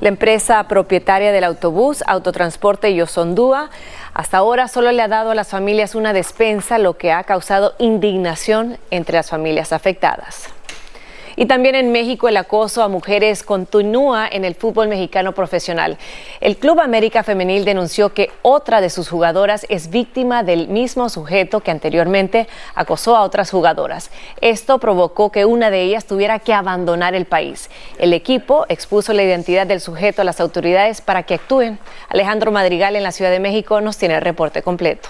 La 0.02 0.09
empresa 0.09 0.62
propietaria 0.69 1.33
del 1.33 1.45
autobús, 1.45 2.04
Autotransporte 2.07 2.95
Yosondúa, 2.95 3.71
hasta 4.12 4.37
ahora 4.37 4.69
solo 4.69 4.92
le 4.92 5.00
ha 5.00 5.09
dado 5.09 5.31
a 5.31 5.35
las 5.35 5.49
familias 5.49 5.95
una 5.95 6.12
despensa, 6.12 6.76
lo 6.76 6.99
que 6.99 7.11
ha 7.11 7.25
causado 7.25 7.75
indignación 7.78 8.76
entre 8.90 9.16
las 9.16 9.31
familias 9.31 9.73
afectadas. 9.73 10.50
Y 11.37 11.47
también 11.47 11.75
en 11.75 11.93
México 11.93 12.29
el 12.29 12.37
acoso 12.37 12.83
a 12.83 12.89
mujeres 12.89 13.43
continúa 13.43 14.29
en 14.31 14.45
el 14.45 14.55
fútbol 14.55 14.89
mexicano 14.89 15.33
profesional. 15.33 15.99
El 16.41 16.57
Club 16.57 16.81
América 16.81 17.23
Femenil 17.23 17.65
denunció 17.65 18.12
que 18.12 18.31
otra 18.43 18.81
de 18.81 18.91
sus 18.91 19.09
jugadoras 19.09 19.67
es 19.69 19.91
víctima 19.91 20.43
del 20.43 20.69
mismo 20.69 21.09
sujeto 21.09 21.61
que 21.61 21.71
anteriormente 21.71 22.49
acosó 22.75 23.17
a 23.17 23.23
otras 23.23 23.51
jugadoras. 23.51 24.11
Esto 24.41 24.79
provocó 24.79 25.31
que 25.31 25.45
una 25.45 25.71
de 25.71 25.83
ellas 25.83 26.05
tuviera 26.05 26.39
que 26.39 26.53
abandonar 26.53 27.15
el 27.15 27.25
país. 27.25 27.71
El 27.99 28.12
equipo 28.12 28.67
expuso 28.69 29.12
la 29.12 29.23
identidad 29.23 29.67
del 29.67 29.81
sujeto 29.81 30.23
a 30.23 30.25
las 30.25 30.41
autoridades 30.41 31.01
para 31.01 31.23
que 31.23 31.35
actúen. 31.35 31.79
Alejandro 32.09 32.53
Madrigal 32.53 32.97
en 32.97 33.03
la 33.03 33.12
Ciudad 33.12 33.31
de 33.31 33.41
México 33.41 33.81
nos 33.81 33.97
tiene 33.97 34.17
el 34.17 34.23
reporte 34.23 34.62
completo. 34.62 35.09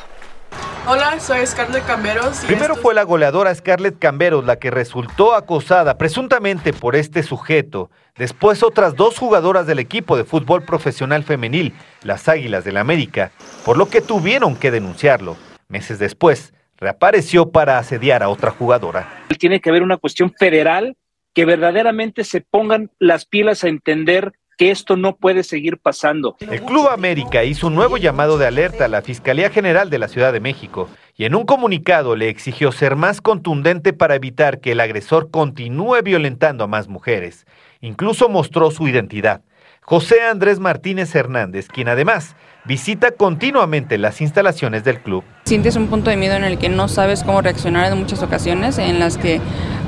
Hola, 0.84 1.20
soy 1.20 1.46
Scarlett 1.46 1.86
Camberos. 1.86 2.40
Primero 2.44 2.74
fue 2.74 2.92
la 2.92 3.04
goleadora 3.04 3.54
Scarlett 3.54 4.00
Camberos 4.00 4.44
la 4.44 4.56
que 4.56 4.70
resultó 4.70 5.34
acosada 5.34 5.96
presuntamente 5.96 6.72
por 6.72 6.96
este 6.96 7.22
sujeto. 7.22 7.88
Después 8.16 8.64
otras 8.64 8.96
dos 8.96 9.16
jugadoras 9.16 9.66
del 9.68 9.78
equipo 9.78 10.16
de 10.16 10.24
fútbol 10.24 10.64
profesional 10.64 11.22
femenil, 11.22 11.72
las 12.02 12.28
Águilas 12.28 12.64
del 12.64 12.74
la 12.74 12.80
América, 12.80 13.30
por 13.64 13.78
lo 13.78 13.88
que 13.88 14.00
tuvieron 14.00 14.56
que 14.56 14.72
denunciarlo. 14.72 15.36
Meses 15.68 16.00
después, 16.00 16.52
reapareció 16.76 17.50
para 17.52 17.78
asediar 17.78 18.24
a 18.24 18.28
otra 18.28 18.50
jugadora. 18.50 19.08
Tiene 19.38 19.60
que 19.60 19.70
haber 19.70 19.84
una 19.84 19.98
cuestión 19.98 20.34
federal 20.36 20.96
que 21.32 21.44
verdaderamente 21.44 22.24
se 22.24 22.40
pongan 22.40 22.90
las 22.98 23.24
pilas 23.24 23.62
a 23.62 23.68
entender 23.68 24.32
que 24.62 24.70
esto 24.70 24.96
no 24.96 25.16
puede 25.16 25.42
seguir 25.42 25.76
pasando. 25.76 26.36
El 26.38 26.62
Club 26.62 26.86
América 26.86 27.42
hizo 27.42 27.66
un 27.66 27.74
nuevo 27.74 27.96
llamado 27.96 28.38
de 28.38 28.46
alerta 28.46 28.84
a 28.84 28.88
la 28.88 29.02
Fiscalía 29.02 29.50
General 29.50 29.90
de 29.90 29.98
la 29.98 30.06
Ciudad 30.06 30.32
de 30.32 30.38
México 30.38 30.88
y 31.16 31.24
en 31.24 31.34
un 31.34 31.46
comunicado 31.46 32.14
le 32.14 32.28
exigió 32.28 32.70
ser 32.70 32.94
más 32.94 33.20
contundente 33.20 33.92
para 33.92 34.14
evitar 34.14 34.60
que 34.60 34.70
el 34.70 34.78
agresor 34.78 35.32
continúe 35.32 36.00
violentando 36.04 36.62
a 36.62 36.68
más 36.68 36.86
mujeres. 36.86 37.44
Incluso 37.80 38.28
mostró 38.28 38.70
su 38.70 38.86
identidad. 38.86 39.42
José 39.84 40.22
Andrés 40.22 40.60
Martínez 40.60 41.12
Hernández, 41.12 41.66
quien 41.66 41.88
además 41.88 42.36
visita 42.64 43.10
continuamente 43.10 43.98
las 43.98 44.20
instalaciones 44.20 44.84
del 44.84 45.00
club. 45.00 45.24
Sientes 45.44 45.74
un 45.74 45.88
punto 45.88 46.08
de 46.08 46.16
miedo 46.16 46.36
en 46.36 46.44
el 46.44 46.56
que 46.56 46.68
no 46.68 46.86
sabes 46.86 47.24
cómo 47.24 47.42
reaccionar 47.42 47.90
en 47.90 47.98
muchas 47.98 48.22
ocasiones, 48.22 48.78
en 48.78 49.00
las 49.00 49.18
que 49.18 49.40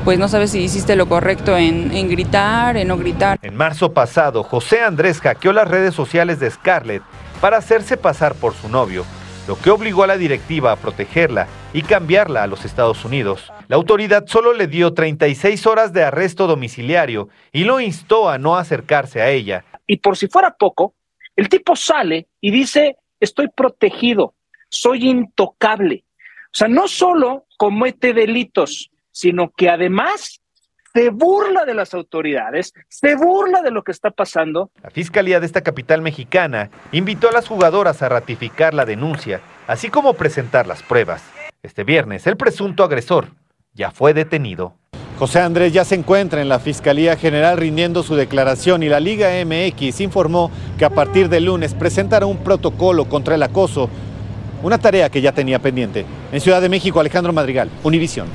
pues 0.04 0.18
no 0.18 0.26
sabes 0.26 0.50
si 0.50 0.58
hiciste 0.58 0.96
lo 0.96 1.08
correcto 1.08 1.56
en, 1.56 1.92
en 1.92 2.08
gritar, 2.08 2.76
en 2.76 2.88
no 2.88 2.98
gritar. 2.98 3.38
En 3.40 3.54
marzo 3.54 3.92
pasado, 3.92 4.42
José 4.42 4.82
Andrés 4.82 5.20
hackeó 5.20 5.52
las 5.52 5.68
redes 5.68 5.94
sociales 5.94 6.40
de 6.40 6.50
Scarlett 6.50 7.02
para 7.40 7.58
hacerse 7.58 7.96
pasar 7.96 8.34
por 8.34 8.52
su 8.52 8.68
novio, 8.68 9.04
lo 9.46 9.56
que 9.56 9.70
obligó 9.70 10.02
a 10.02 10.08
la 10.08 10.16
directiva 10.16 10.72
a 10.72 10.76
protegerla 10.76 11.46
y 11.72 11.82
cambiarla 11.82 12.42
a 12.42 12.46
los 12.48 12.64
Estados 12.64 13.04
Unidos. 13.04 13.52
La 13.68 13.76
autoridad 13.76 14.24
solo 14.26 14.54
le 14.54 14.66
dio 14.66 14.92
36 14.92 15.66
horas 15.68 15.92
de 15.92 16.02
arresto 16.02 16.48
domiciliario 16.48 17.28
y 17.52 17.62
lo 17.62 17.78
instó 17.78 18.28
a 18.28 18.38
no 18.38 18.56
acercarse 18.56 19.22
a 19.22 19.30
ella. 19.30 19.64
Y 19.86 19.98
por 19.98 20.16
si 20.16 20.28
fuera 20.28 20.54
poco, 20.54 20.94
el 21.36 21.48
tipo 21.48 21.76
sale 21.76 22.28
y 22.40 22.50
dice, 22.50 22.96
estoy 23.20 23.48
protegido, 23.48 24.34
soy 24.68 25.08
intocable. 25.08 26.04
O 26.46 26.56
sea, 26.56 26.68
no 26.68 26.88
solo 26.88 27.46
comete 27.56 28.12
delitos, 28.12 28.90
sino 29.10 29.50
que 29.50 29.68
además 29.68 30.40
se 30.92 31.10
burla 31.10 31.64
de 31.64 31.74
las 31.74 31.92
autoridades, 31.92 32.72
se 32.88 33.16
burla 33.16 33.62
de 33.62 33.72
lo 33.72 33.82
que 33.82 33.90
está 33.90 34.12
pasando. 34.12 34.70
La 34.80 34.90
Fiscalía 34.90 35.40
de 35.40 35.46
esta 35.46 35.62
capital 35.62 36.02
mexicana 36.02 36.70
invitó 36.92 37.28
a 37.28 37.32
las 37.32 37.48
jugadoras 37.48 38.00
a 38.02 38.08
ratificar 38.08 38.74
la 38.74 38.84
denuncia, 38.84 39.40
así 39.66 39.90
como 39.90 40.14
presentar 40.14 40.68
las 40.68 40.84
pruebas. 40.84 41.24
Este 41.64 41.82
viernes, 41.82 42.26
el 42.28 42.36
presunto 42.36 42.84
agresor 42.84 43.26
ya 43.72 43.90
fue 43.90 44.14
detenido. 44.14 44.76
José 45.18 45.38
Andrés 45.38 45.72
ya 45.72 45.84
se 45.84 45.94
encuentra 45.94 46.42
en 46.42 46.48
la 46.48 46.58
Fiscalía 46.58 47.16
General 47.16 47.56
rindiendo 47.56 48.02
su 48.02 48.16
declaración 48.16 48.82
y 48.82 48.88
la 48.88 48.98
Liga 48.98 49.28
MX 49.44 50.00
informó 50.00 50.50
que 50.76 50.84
a 50.84 50.90
partir 50.90 51.28
del 51.28 51.44
lunes 51.44 51.72
presentará 51.72 52.26
un 52.26 52.38
protocolo 52.38 53.04
contra 53.04 53.36
el 53.36 53.42
acoso, 53.44 53.88
una 54.64 54.78
tarea 54.78 55.10
que 55.10 55.20
ya 55.20 55.30
tenía 55.30 55.60
pendiente. 55.60 56.04
En 56.32 56.40
Ciudad 56.40 56.60
de 56.60 56.68
México, 56.68 56.98
Alejandro 56.98 57.32
Madrigal, 57.32 57.70
Univisión. 57.84 58.26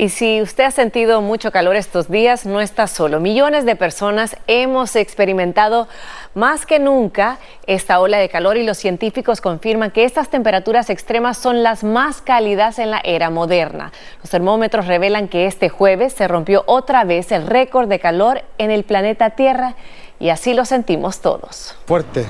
Y 0.00 0.10
si 0.10 0.40
usted 0.40 0.62
ha 0.62 0.70
sentido 0.70 1.20
mucho 1.20 1.50
calor 1.50 1.74
estos 1.74 2.08
días, 2.08 2.46
no 2.46 2.60
está 2.60 2.86
solo. 2.86 3.18
Millones 3.18 3.64
de 3.64 3.74
personas 3.74 4.36
hemos 4.46 4.94
experimentado 4.94 5.88
más 6.36 6.66
que 6.66 6.78
nunca 6.78 7.38
esta 7.66 7.98
ola 7.98 8.18
de 8.18 8.28
calor 8.28 8.56
y 8.56 8.62
los 8.62 8.78
científicos 8.78 9.40
confirman 9.40 9.90
que 9.90 10.04
estas 10.04 10.30
temperaturas 10.30 10.88
extremas 10.88 11.36
son 11.36 11.64
las 11.64 11.82
más 11.82 12.22
cálidas 12.22 12.78
en 12.78 12.92
la 12.92 13.00
era 13.02 13.28
moderna. 13.30 13.90
Los 14.22 14.30
termómetros 14.30 14.86
revelan 14.86 15.26
que 15.26 15.46
este 15.46 15.68
jueves 15.68 16.12
se 16.12 16.28
rompió 16.28 16.62
otra 16.66 17.02
vez 17.02 17.32
el 17.32 17.48
récord 17.48 17.88
de 17.88 17.98
calor 17.98 18.42
en 18.58 18.70
el 18.70 18.84
planeta 18.84 19.30
Tierra 19.30 19.74
y 20.20 20.28
así 20.28 20.54
lo 20.54 20.64
sentimos 20.64 21.20
todos. 21.20 21.74
Fuerte, 21.86 22.24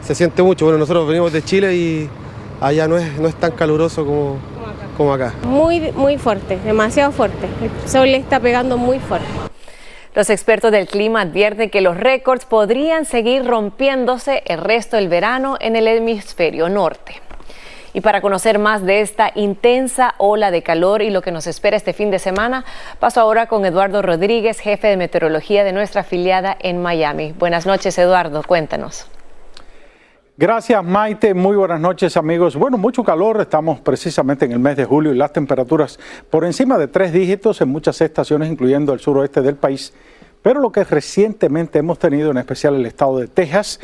se 0.00 0.14
siente 0.14 0.42
mucho. 0.42 0.64
Bueno, 0.64 0.78
nosotros 0.78 1.06
venimos 1.06 1.34
de 1.34 1.42
Chile 1.42 1.76
y 1.76 2.08
allá 2.62 2.88
no 2.88 2.96
es, 2.96 3.18
no 3.18 3.28
es 3.28 3.34
tan 3.34 3.52
caluroso 3.52 4.06
como. 4.06 4.38
Muy, 5.44 5.92
muy 5.92 6.18
fuerte, 6.18 6.58
demasiado 6.58 7.10
fuerte. 7.10 7.48
El 7.62 7.88
sol 7.88 8.12
le 8.12 8.18
está 8.18 8.38
pegando 8.38 8.76
muy 8.76 8.98
fuerte. 8.98 9.26
Los 10.14 10.28
expertos 10.28 10.72
del 10.72 10.88
clima 10.88 11.22
advierten 11.22 11.70
que 11.70 11.80
los 11.80 11.96
récords 11.96 12.44
podrían 12.44 13.06
seguir 13.06 13.46
rompiéndose 13.46 14.42
el 14.44 14.58
resto 14.58 14.96
del 14.96 15.08
verano 15.08 15.56
en 15.58 15.76
el 15.76 15.88
hemisferio 15.88 16.68
norte. 16.68 17.14
Y 17.94 18.02
para 18.02 18.20
conocer 18.20 18.58
más 18.58 18.84
de 18.84 19.00
esta 19.00 19.32
intensa 19.34 20.14
ola 20.18 20.50
de 20.50 20.62
calor 20.62 21.00
y 21.00 21.08
lo 21.08 21.22
que 21.22 21.32
nos 21.32 21.46
espera 21.46 21.78
este 21.78 21.94
fin 21.94 22.10
de 22.10 22.18
semana, 22.18 22.66
paso 22.98 23.20
ahora 23.20 23.46
con 23.46 23.64
Eduardo 23.64 24.02
Rodríguez, 24.02 24.60
jefe 24.60 24.88
de 24.88 24.96
meteorología 24.98 25.64
de 25.64 25.72
nuestra 25.72 26.02
afiliada 26.02 26.56
en 26.60 26.82
Miami. 26.82 27.32
Buenas 27.32 27.64
noches, 27.64 27.96
Eduardo, 27.98 28.42
cuéntanos. 28.46 29.06
Gracias 30.40 30.82
Maite, 30.82 31.34
muy 31.34 31.54
buenas 31.54 31.82
noches 31.82 32.16
amigos. 32.16 32.56
Bueno, 32.56 32.78
mucho 32.78 33.04
calor, 33.04 33.38
estamos 33.42 33.78
precisamente 33.80 34.46
en 34.46 34.52
el 34.52 34.58
mes 34.58 34.74
de 34.74 34.86
julio 34.86 35.12
y 35.12 35.14
las 35.14 35.34
temperaturas 35.34 36.00
por 36.30 36.46
encima 36.46 36.78
de 36.78 36.88
tres 36.88 37.12
dígitos 37.12 37.60
en 37.60 37.68
muchas 37.68 38.00
estaciones, 38.00 38.50
incluyendo 38.50 38.94
el 38.94 39.00
suroeste 39.00 39.42
del 39.42 39.56
país. 39.56 39.92
Pero 40.40 40.60
lo 40.60 40.72
que 40.72 40.82
recientemente 40.84 41.80
hemos 41.80 41.98
tenido, 41.98 42.30
en 42.30 42.38
especial 42.38 42.74
el 42.74 42.86
estado 42.86 43.18
de 43.18 43.28
Texas, 43.28 43.80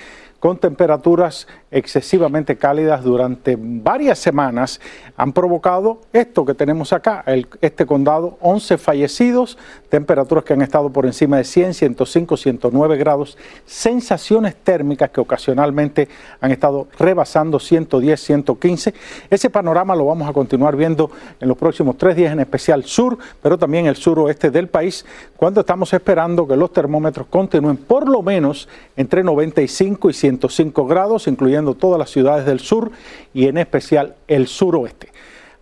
con 0.47 0.59
temperaturas 0.59 1.49
excesivamente 1.73 2.57
cálidas 2.57 3.03
durante 3.03 3.57
varias 3.59 4.21
semanas 4.21 4.81
han 5.17 5.33
provocado 5.33 6.03
esto 6.13 6.45
que 6.45 6.55
tenemos 6.55 6.93
acá, 6.93 7.25
este 7.61 7.85
condado, 7.85 8.39
11 8.41 8.79
fallecidos, 8.79 9.59
temperaturas 9.89 10.45
que 10.45 10.53
han 10.53 10.63
estado 10.63 10.91
por 10.91 11.05
encima 11.05 11.39
de 11.39 11.45
100, 11.45 11.75
105, 11.75 12.37
109 12.37 12.97
grados, 12.97 13.37
sensaciones 13.65 14.55
térmicas 14.55 15.11
que 15.11 15.21
ocasionalmente 15.21 16.09
han 16.41 16.53
estado 16.53 16.87
rebasando 16.97 17.59
110, 17.59 18.21
115. 18.21 18.95
Ese 19.29 19.51
panorama 19.51 19.97
lo 19.97 20.07
vamos 20.07 20.29
a 20.29 20.33
continuar 20.33 20.77
viendo 20.77 21.11
en 21.41 21.49
los 21.49 21.57
próximos 21.57 21.99
tres 21.99 22.15
días, 22.15 22.33
en 22.33 22.39
especial 22.39 22.85
sur, 22.85 23.19
pero 23.43 23.59
también 23.59 23.87
el 23.87 23.97
suroeste 23.97 24.53
del 24.53 24.69
país, 24.69 25.05
cuando 25.37 25.61
estamos 25.61 25.93
esperando 25.93 26.47
que 26.47 26.57
los 26.57 26.73
termómetros 26.73 27.27
continúen 27.27 27.79
por 27.79 28.09
lo 28.09 28.23
menos 28.23 28.69
entre 28.97 29.25
95 29.25 30.11
y 30.11 30.13
105 30.37 30.87
grados, 30.87 31.27
incluyendo 31.27 31.75
todas 31.75 31.99
las 31.99 32.11
ciudades 32.11 32.47
del 32.47 32.61
sur 32.61 32.91
y 33.33 33.47
en 33.47 33.59
especial 33.59 34.17
el 34.29 34.47
suroeste. 34.47 35.09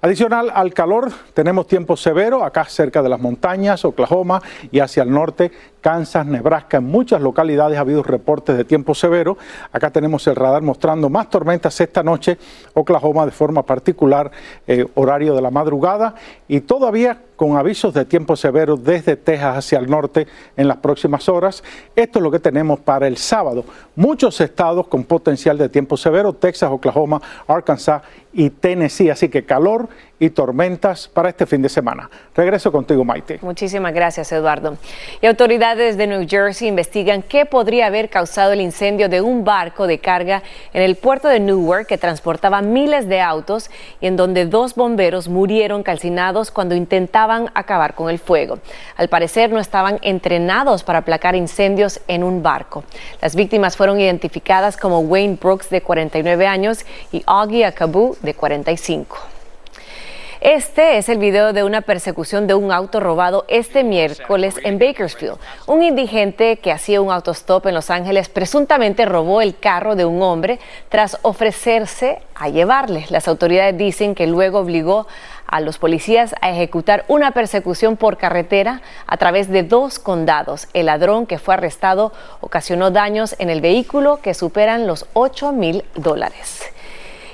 Adicional 0.03 0.51
al 0.53 0.75
calor, 0.75 1.11
tenemos 1.33 1.67
tiempo 1.67 1.97
severo 1.97 2.45
acá 2.45 2.65
cerca 2.67 3.03
de 3.03 3.09
las 3.09 3.21
montañas, 3.21 3.87
Oklahoma 3.87 4.43
y 4.71 4.81
hacia 4.81 5.03
el 5.03 5.11
norte, 5.11 5.51
Kansas, 5.85 6.25
Nebraska. 6.25 6.79
En 6.79 6.85
muchas 6.85 7.21
localidades 7.21 7.77
ha 7.77 7.83
habido 7.83 8.03
reportes 8.03 8.57
de 8.57 8.65
tiempo 8.65 8.95
severo. 8.95 9.37
Acá 9.71 9.91
tenemos 9.91 10.27
el 10.27 10.35
radar 10.35 10.63
mostrando 10.63 11.11
más 11.11 11.29
tormentas 11.29 11.79
esta 11.79 12.03
noche, 12.03 12.39
Oklahoma 12.73 13.27
de 13.27 13.33
forma 13.33 13.65
particular, 13.65 14.31
eh, 14.67 14.87
horario 14.95 15.35
de 15.35 15.43
la 15.43 15.51
madrugada 15.51 16.15
y 16.49 16.61
todavía 16.61 17.19
con 17.37 17.59
avisos 17.59 17.93
de 17.93 18.07
tiempo 18.07 18.35
severo 18.37 18.77
desde 18.77 19.17
Texas 19.17 19.59
hacia 19.59 19.79
el 19.79 19.91
norte 19.91 20.27
en 20.57 20.69
las 20.69 20.79
próximas 20.79 21.29
horas. 21.29 21.63
Esto 21.95 22.19
es 22.19 22.23
lo 22.23 22.31
que 22.31 22.39
tenemos 22.39 22.81
para 22.81 23.07
el 23.07 23.19
sábado. 23.19 23.65
Muchos 23.95 24.41
estados 24.41 24.87
con 24.87 25.05
potencial 25.05 25.59
de 25.59 25.69
tiempo 25.69 25.99
severo, 25.99 26.33
Texas, 26.33 26.71
Oklahoma, 26.71 27.21
Arkansas 27.47 28.03
y 28.33 28.49
Tennessee. 28.51 29.11
Así 29.11 29.29
que 29.29 29.45
calor 29.45 29.89
y 30.19 30.31
tormentas 30.31 31.09
para 31.09 31.29
este 31.29 31.45
fin 31.45 31.61
de 31.61 31.69
semana. 31.69 32.09
Regreso 32.35 32.71
contigo, 32.71 33.05
Maite. 33.05 33.39
Muchísimas 33.43 33.93
gracias, 33.93 34.31
Eduardo. 34.33 34.77
Y 35.21 35.27
autoridades 35.27 35.74
de 35.75 36.07
New 36.07 36.25
Jersey 36.29 36.69
investigan 36.69 37.21
qué 37.21 37.47
podría 37.47 37.87
haber 37.87 38.09
causado 38.09 38.53
el 38.53 38.61
incendio 38.61 39.09
de 39.09 39.21
un 39.21 39.43
barco 39.43 39.89
de 39.89 39.99
carga 39.99 40.45
en 40.73 40.83
el 40.83 40.95
puerto 40.95 41.27
de 41.27 41.41
Newark 41.41 41.89
que 41.89 41.99
transportaba 41.99 42.63
miles 42.63 43.09
de 43.09 43.21
autos 43.21 43.71
y 44.01 44.07
en 44.07 44.17
donde 44.17 44.47
dos 44.47 44.77
bomberos 44.77 45.27
murieron 45.27 45.83
calcinados 45.83 46.53
cuando 46.53 46.77
intentaban 46.77 47.51
acabar 47.55 47.97
con 47.97 48.09
el 48.09 48.21
fuego. 48.21 48.61
Al 48.97 49.09
parecer 49.09 49.51
no 49.51 49.59
estaban 49.59 49.99
entrenados 50.03 50.85
para 50.85 51.01
aplacar 51.01 51.35
incendios 51.35 52.01
en 52.07 52.23
un 52.23 52.41
barco. 52.41 52.85
Las 53.21 53.35
víctimas 53.35 53.77
fueron 53.77 53.99
identificadas 53.99 54.77
como 54.77 55.01
Wayne 55.01 55.39
Brooks 55.43 55.71
de 55.71 55.83
49 55.83 56.47
años 56.47 56.87
y 57.11 57.25
Augie 57.27 57.65
Akabu 57.65 58.17
de 58.23 58.33
45. 58.33 59.34
Este 60.45 60.99
es 60.99 61.09
el 61.09 61.17
video 61.17 61.55
de 61.55 61.65
una 61.65 61.81
persecución 61.81 62.47
de 62.47 62.53
un 62.53 62.71
auto 62.71 63.01
robado 63.01 63.47
este 63.49 63.83
miércoles 63.83 64.57
en 64.63 64.79
Bakersfield. 64.79 65.39
Un 65.67 65.83
indigente 65.83 66.59
que 66.59 66.71
hacía 66.71 67.01
un 67.01 67.11
autostop 67.11 67.65
en 67.65 67.73
Los 67.73 67.89
Ángeles 67.89 68.29
presuntamente 68.29 69.07
robó 69.07 69.41
el 69.41 69.57
carro 69.57 69.97
de 69.97 70.05
un 70.05 70.21
hombre 70.21 70.59
tras 70.91 71.17
ofrecerse 71.23 72.21
a 72.35 72.51
llevarle. 72.51 73.07
Las 73.09 73.27
autoridades 73.27 73.79
dicen 73.79 74.15
que 74.15 74.27
luego 74.27 74.59
obligó 74.59 75.07
a 75.47 75.63
los 75.63 75.79
policías 75.79 76.35
a 76.43 76.51
ejecutar 76.51 77.07
una 77.09 77.31
persecución 77.31 77.97
por 77.97 78.19
carretera 78.19 78.83
a 79.07 79.17
través 79.17 79.49
de 79.49 79.63
dos 79.63 79.99
condados. 79.99 80.69
El 80.75 80.87
ladrón 80.87 81.25
que 81.25 81.39
fue 81.39 81.55
arrestado 81.55 82.13
ocasionó 82.43 82.91
daños 82.91 83.35
en 83.39 83.49
el 83.49 83.63
vehículo 83.63 84.21
que 84.21 84.35
superan 84.35 84.87
los 84.87 85.07
8 85.15 85.53
mil 85.53 85.85
dólares. 85.95 86.71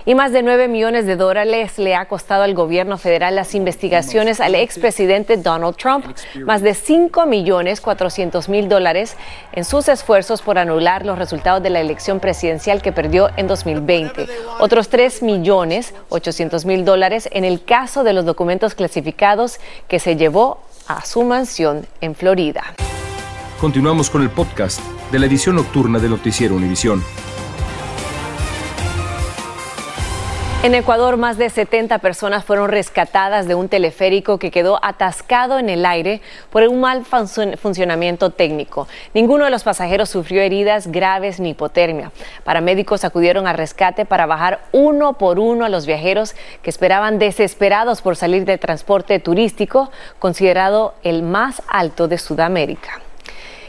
Y 0.07 0.15
más 0.15 0.33
de 0.33 0.43
9 0.43 0.69
millones 0.69 1.07
de 1.07 1.17
dólares 1.17 1.79
le 1.79 1.95
ha 1.95 2.07
costado 2.07 2.43
al 2.43 2.55
gobierno 2.55 2.99
federal 2.99 3.37
las 3.37 3.55
investigaciones 3.55 4.41
al 4.41 4.55
expresidente 4.55 5.37
Donald 5.37 5.77
Trump. 5.77 6.07
Más 6.45 6.63
de 6.63 6.75
5 6.75 7.27
millones 7.27 7.81
400 7.81 8.49
mil 8.49 8.69
dólares 8.69 9.17
en 9.53 9.65
sus 9.65 9.89
esfuerzos 9.89 10.43
por 10.43 10.59
anular 10.59 11.05
los 11.05 11.19
resultados 11.19 11.63
de 11.63 11.71
la 11.71 11.81
elección 11.81 12.21
presidencial 12.21 12.83
que 12.83 12.93
perdió 12.93 13.31
en 13.37 13.47
2020. 13.47 14.27
Otros 14.59 14.89
3 14.89 15.23
millones 15.23 15.95
800 16.09 16.65
mil 16.65 16.85
dólares 16.85 17.29
en 17.33 17.45
el 17.45 17.65
caso 17.65 18.05
de 18.05 18.13
los 18.13 18.25
documentos 18.25 18.75
clasificados 18.75 19.61
que 19.89 19.99
se 19.99 20.17
llevó 20.17 20.61
a 20.87 21.05
su 21.05 21.23
mansión 21.23 21.87
en 22.01 22.15
Florida. 22.15 22.63
Continuamos 23.61 24.09
con 24.09 24.23
el 24.23 24.31
podcast 24.31 24.81
de 25.13 25.19
la 25.19 25.27
edición 25.27 25.57
nocturna 25.57 25.99
de 25.99 26.09
Noticiero 26.09 26.55
Univisión. 26.55 27.03
En 30.63 30.75
Ecuador, 30.75 31.17
más 31.17 31.39
de 31.39 31.49
70 31.49 32.01
personas 32.01 32.45
fueron 32.45 32.69
rescatadas 32.69 33.49
de 33.49 33.55
un 33.55 33.71
teleférico 33.71 34.39
que 34.39 34.51
quedó 34.51 34.79
atascado 34.85 35.59
en 35.59 35.71
el 35.71 35.87
aire 35.87 36.21
por 36.51 36.63
un 36.65 36.81
mal 36.81 37.07
funcionamiento 37.07 38.29
técnico. 38.29 38.87
Ninguno 39.15 39.47
de 39.47 39.51
los 39.51 39.63
pasajeros 39.63 40.11
sufrió 40.11 40.43
heridas 40.43 40.89
graves 40.89 41.41
ni 41.41 41.51
hipotermia. 41.51 42.13
Paramédicos 42.45 43.05
acudieron 43.05 43.47
al 43.47 43.57
rescate 43.57 44.05
para 44.05 44.27
bajar 44.27 44.61
uno 44.73 45.15
por 45.15 45.39
uno 45.39 45.65
a 45.65 45.71
los 45.71 45.87
viajeros 45.87 46.35
que 46.61 46.69
esperaban 46.69 47.19
desesperados 47.19 48.03
por 48.03 48.17
salir 48.17 48.45
del 48.45 48.59
transporte 48.59 49.19
turístico, 49.19 49.91
considerado 50.19 50.93
el 51.03 51.23
más 51.23 51.63
alto 51.69 52.07
de 52.07 52.19
Sudamérica. 52.19 53.01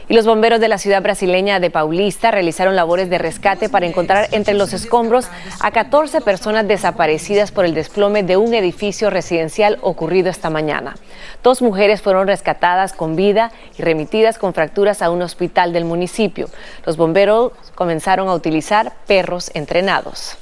Y 0.08 0.14
los 0.14 0.26
bomberos 0.26 0.60
de 0.60 0.68
la 0.68 0.78
ciudad 0.78 1.02
brasileña 1.02 1.60
de 1.60 1.70
Paulista 1.70 2.30
realizaron 2.30 2.76
labores 2.76 3.08
de 3.08 3.18
rescate 3.18 3.68
para 3.68 3.86
encontrar 3.86 4.28
entre 4.32 4.54
los 4.54 4.72
escombros 4.72 5.26
a 5.60 5.70
14 5.70 6.20
personas 6.20 6.66
desaparecidas 6.66 7.52
por 7.52 7.64
el 7.64 7.74
desplome 7.74 8.22
de 8.22 8.36
un 8.36 8.54
edificio 8.54 9.10
residencial 9.10 9.78
ocurrido 9.80 10.30
esta 10.30 10.50
mañana. 10.50 10.96
Dos 11.42 11.62
mujeres 11.62 12.02
fueron 12.02 12.26
rescatadas 12.26 12.92
con 12.92 13.16
vida 13.16 13.52
y 13.78 13.82
remitidas 13.82 14.38
con 14.38 14.54
fracturas 14.54 15.02
a 15.02 15.10
un 15.10 15.22
hospital 15.22 15.72
del 15.72 15.84
municipio. 15.84 16.48
Los 16.84 16.96
bomberos 16.96 17.52
comenzaron 17.74 18.28
a 18.28 18.34
utilizar 18.34 18.92
perros 19.06 19.50
entrenados. 19.54 20.36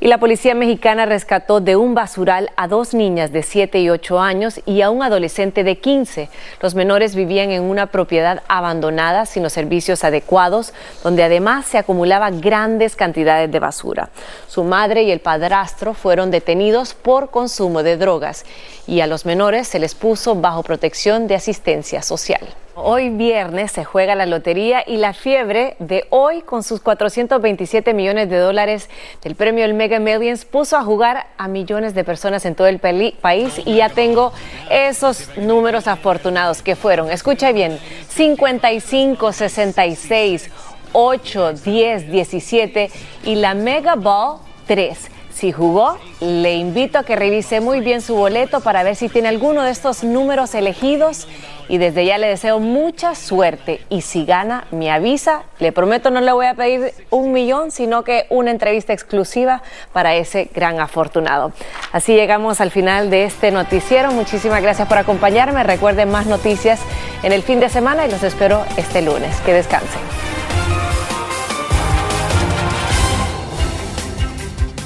Y 0.00 0.06
la 0.06 0.18
policía 0.18 0.54
mexicana 0.54 1.06
rescató 1.06 1.60
de 1.60 1.74
un 1.74 1.94
basural 1.94 2.50
a 2.56 2.68
dos 2.68 2.94
niñas 2.94 3.32
de 3.32 3.42
7 3.42 3.80
y 3.80 3.90
8 3.90 4.20
años 4.20 4.60
y 4.64 4.82
a 4.82 4.90
un 4.90 5.02
adolescente 5.02 5.64
de 5.64 5.78
15. 5.78 6.28
Los 6.60 6.76
menores 6.76 7.16
vivían 7.16 7.50
en 7.50 7.64
una 7.64 7.86
propiedad 7.86 8.44
abandonada 8.46 9.26
sin 9.26 9.42
los 9.42 9.52
servicios 9.52 10.04
adecuados, 10.04 10.72
donde 11.02 11.24
además 11.24 11.66
se 11.66 11.78
acumulaban 11.78 12.40
grandes 12.40 12.94
cantidades 12.94 13.50
de 13.50 13.58
basura. 13.58 14.10
Su 14.46 14.62
madre 14.62 15.02
y 15.02 15.10
el 15.10 15.18
padrastro 15.18 15.94
fueron 15.94 16.30
detenidos 16.30 16.94
por 16.94 17.30
consumo 17.30 17.82
de 17.82 17.96
drogas 17.96 18.44
y 18.86 19.00
a 19.00 19.08
los 19.08 19.26
menores 19.26 19.66
se 19.66 19.80
les 19.80 19.96
puso 19.96 20.36
bajo 20.36 20.62
protección 20.62 21.26
de 21.26 21.34
asistencia 21.34 22.02
social. 22.02 22.46
Hoy 22.80 23.10
viernes 23.10 23.72
se 23.72 23.84
juega 23.84 24.14
la 24.14 24.24
lotería 24.24 24.84
y 24.86 24.98
la 24.98 25.12
fiebre 25.12 25.74
de 25.80 26.06
hoy 26.10 26.42
con 26.42 26.62
sus 26.62 26.80
427 26.80 27.92
millones 27.92 28.30
de 28.30 28.38
dólares 28.38 28.88
del 29.20 29.34
premio 29.34 29.64
El 29.64 29.74
Mega 29.74 29.98
Millions 29.98 30.44
puso 30.44 30.76
a 30.76 30.84
jugar 30.84 31.26
a 31.38 31.48
millones 31.48 31.94
de 31.94 32.04
personas 32.04 32.46
en 32.46 32.54
todo 32.54 32.68
el 32.68 32.78
país 32.78 33.60
y 33.64 33.78
ya 33.78 33.88
tengo 33.88 34.32
esos 34.70 35.28
números 35.36 35.88
afortunados 35.88 36.62
que 36.62 36.76
fueron, 36.76 37.10
escucha 37.10 37.50
bien, 37.50 37.80
55, 38.10 39.32
66, 39.32 40.48
8, 40.92 41.52
10, 41.54 42.12
17 42.12 42.90
y 43.24 43.34
la 43.34 43.54
Mega 43.54 43.96
Ball 43.96 44.38
3. 44.68 45.17
Si 45.38 45.52
jugó, 45.52 45.98
le 46.18 46.56
invito 46.56 46.98
a 46.98 47.04
que 47.04 47.14
revise 47.14 47.60
muy 47.60 47.78
bien 47.78 48.02
su 48.02 48.16
boleto 48.16 48.58
para 48.58 48.82
ver 48.82 48.96
si 48.96 49.08
tiene 49.08 49.28
alguno 49.28 49.62
de 49.62 49.70
estos 49.70 50.02
números 50.02 50.52
elegidos. 50.56 51.28
Y 51.68 51.78
desde 51.78 52.04
ya 52.04 52.18
le 52.18 52.26
deseo 52.26 52.58
mucha 52.58 53.14
suerte. 53.14 53.80
Y 53.88 54.00
si 54.00 54.24
gana 54.24 54.64
me 54.72 54.90
avisa, 54.90 55.44
le 55.60 55.70
prometo 55.70 56.10
no 56.10 56.20
le 56.20 56.32
voy 56.32 56.46
a 56.46 56.54
pedir 56.54 56.92
un 57.10 57.30
millón, 57.30 57.70
sino 57.70 58.02
que 58.02 58.26
una 58.30 58.50
entrevista 58.50 58.92
exclusiva 58.92 59.62
para 59.92 60.16
ese 60.16 60.50
gran 60.52 60.80
afortunado. 60.80 61.52
Así 61.92 62.14
llegamos 62.14 62.60
al 62.60 62.72
final 62.72 63.08
de 63.08 63.22
este 63.22 63.52
noticiero, 63.52 64.10
muchísimas 64.10 64.60
gracias 64.60 64.88
por 64.88 64.98
acompañarme, 64.98 65.62
recuerden 65.62 66.10
más 66.10 66.26
noticias 66.26 66.80
en 67.22 67.30
el 67.30 67.44
fin 67.44 67.60
de 67.60 67.68
semana 67.68 68.08
y 68.08 68.10
los 68.10 68.24
espero 68.24 68.64
este 68.76 69.02
lunes, 69.02 69.40
que 69.42 69.52
descansen. 69.52 70.00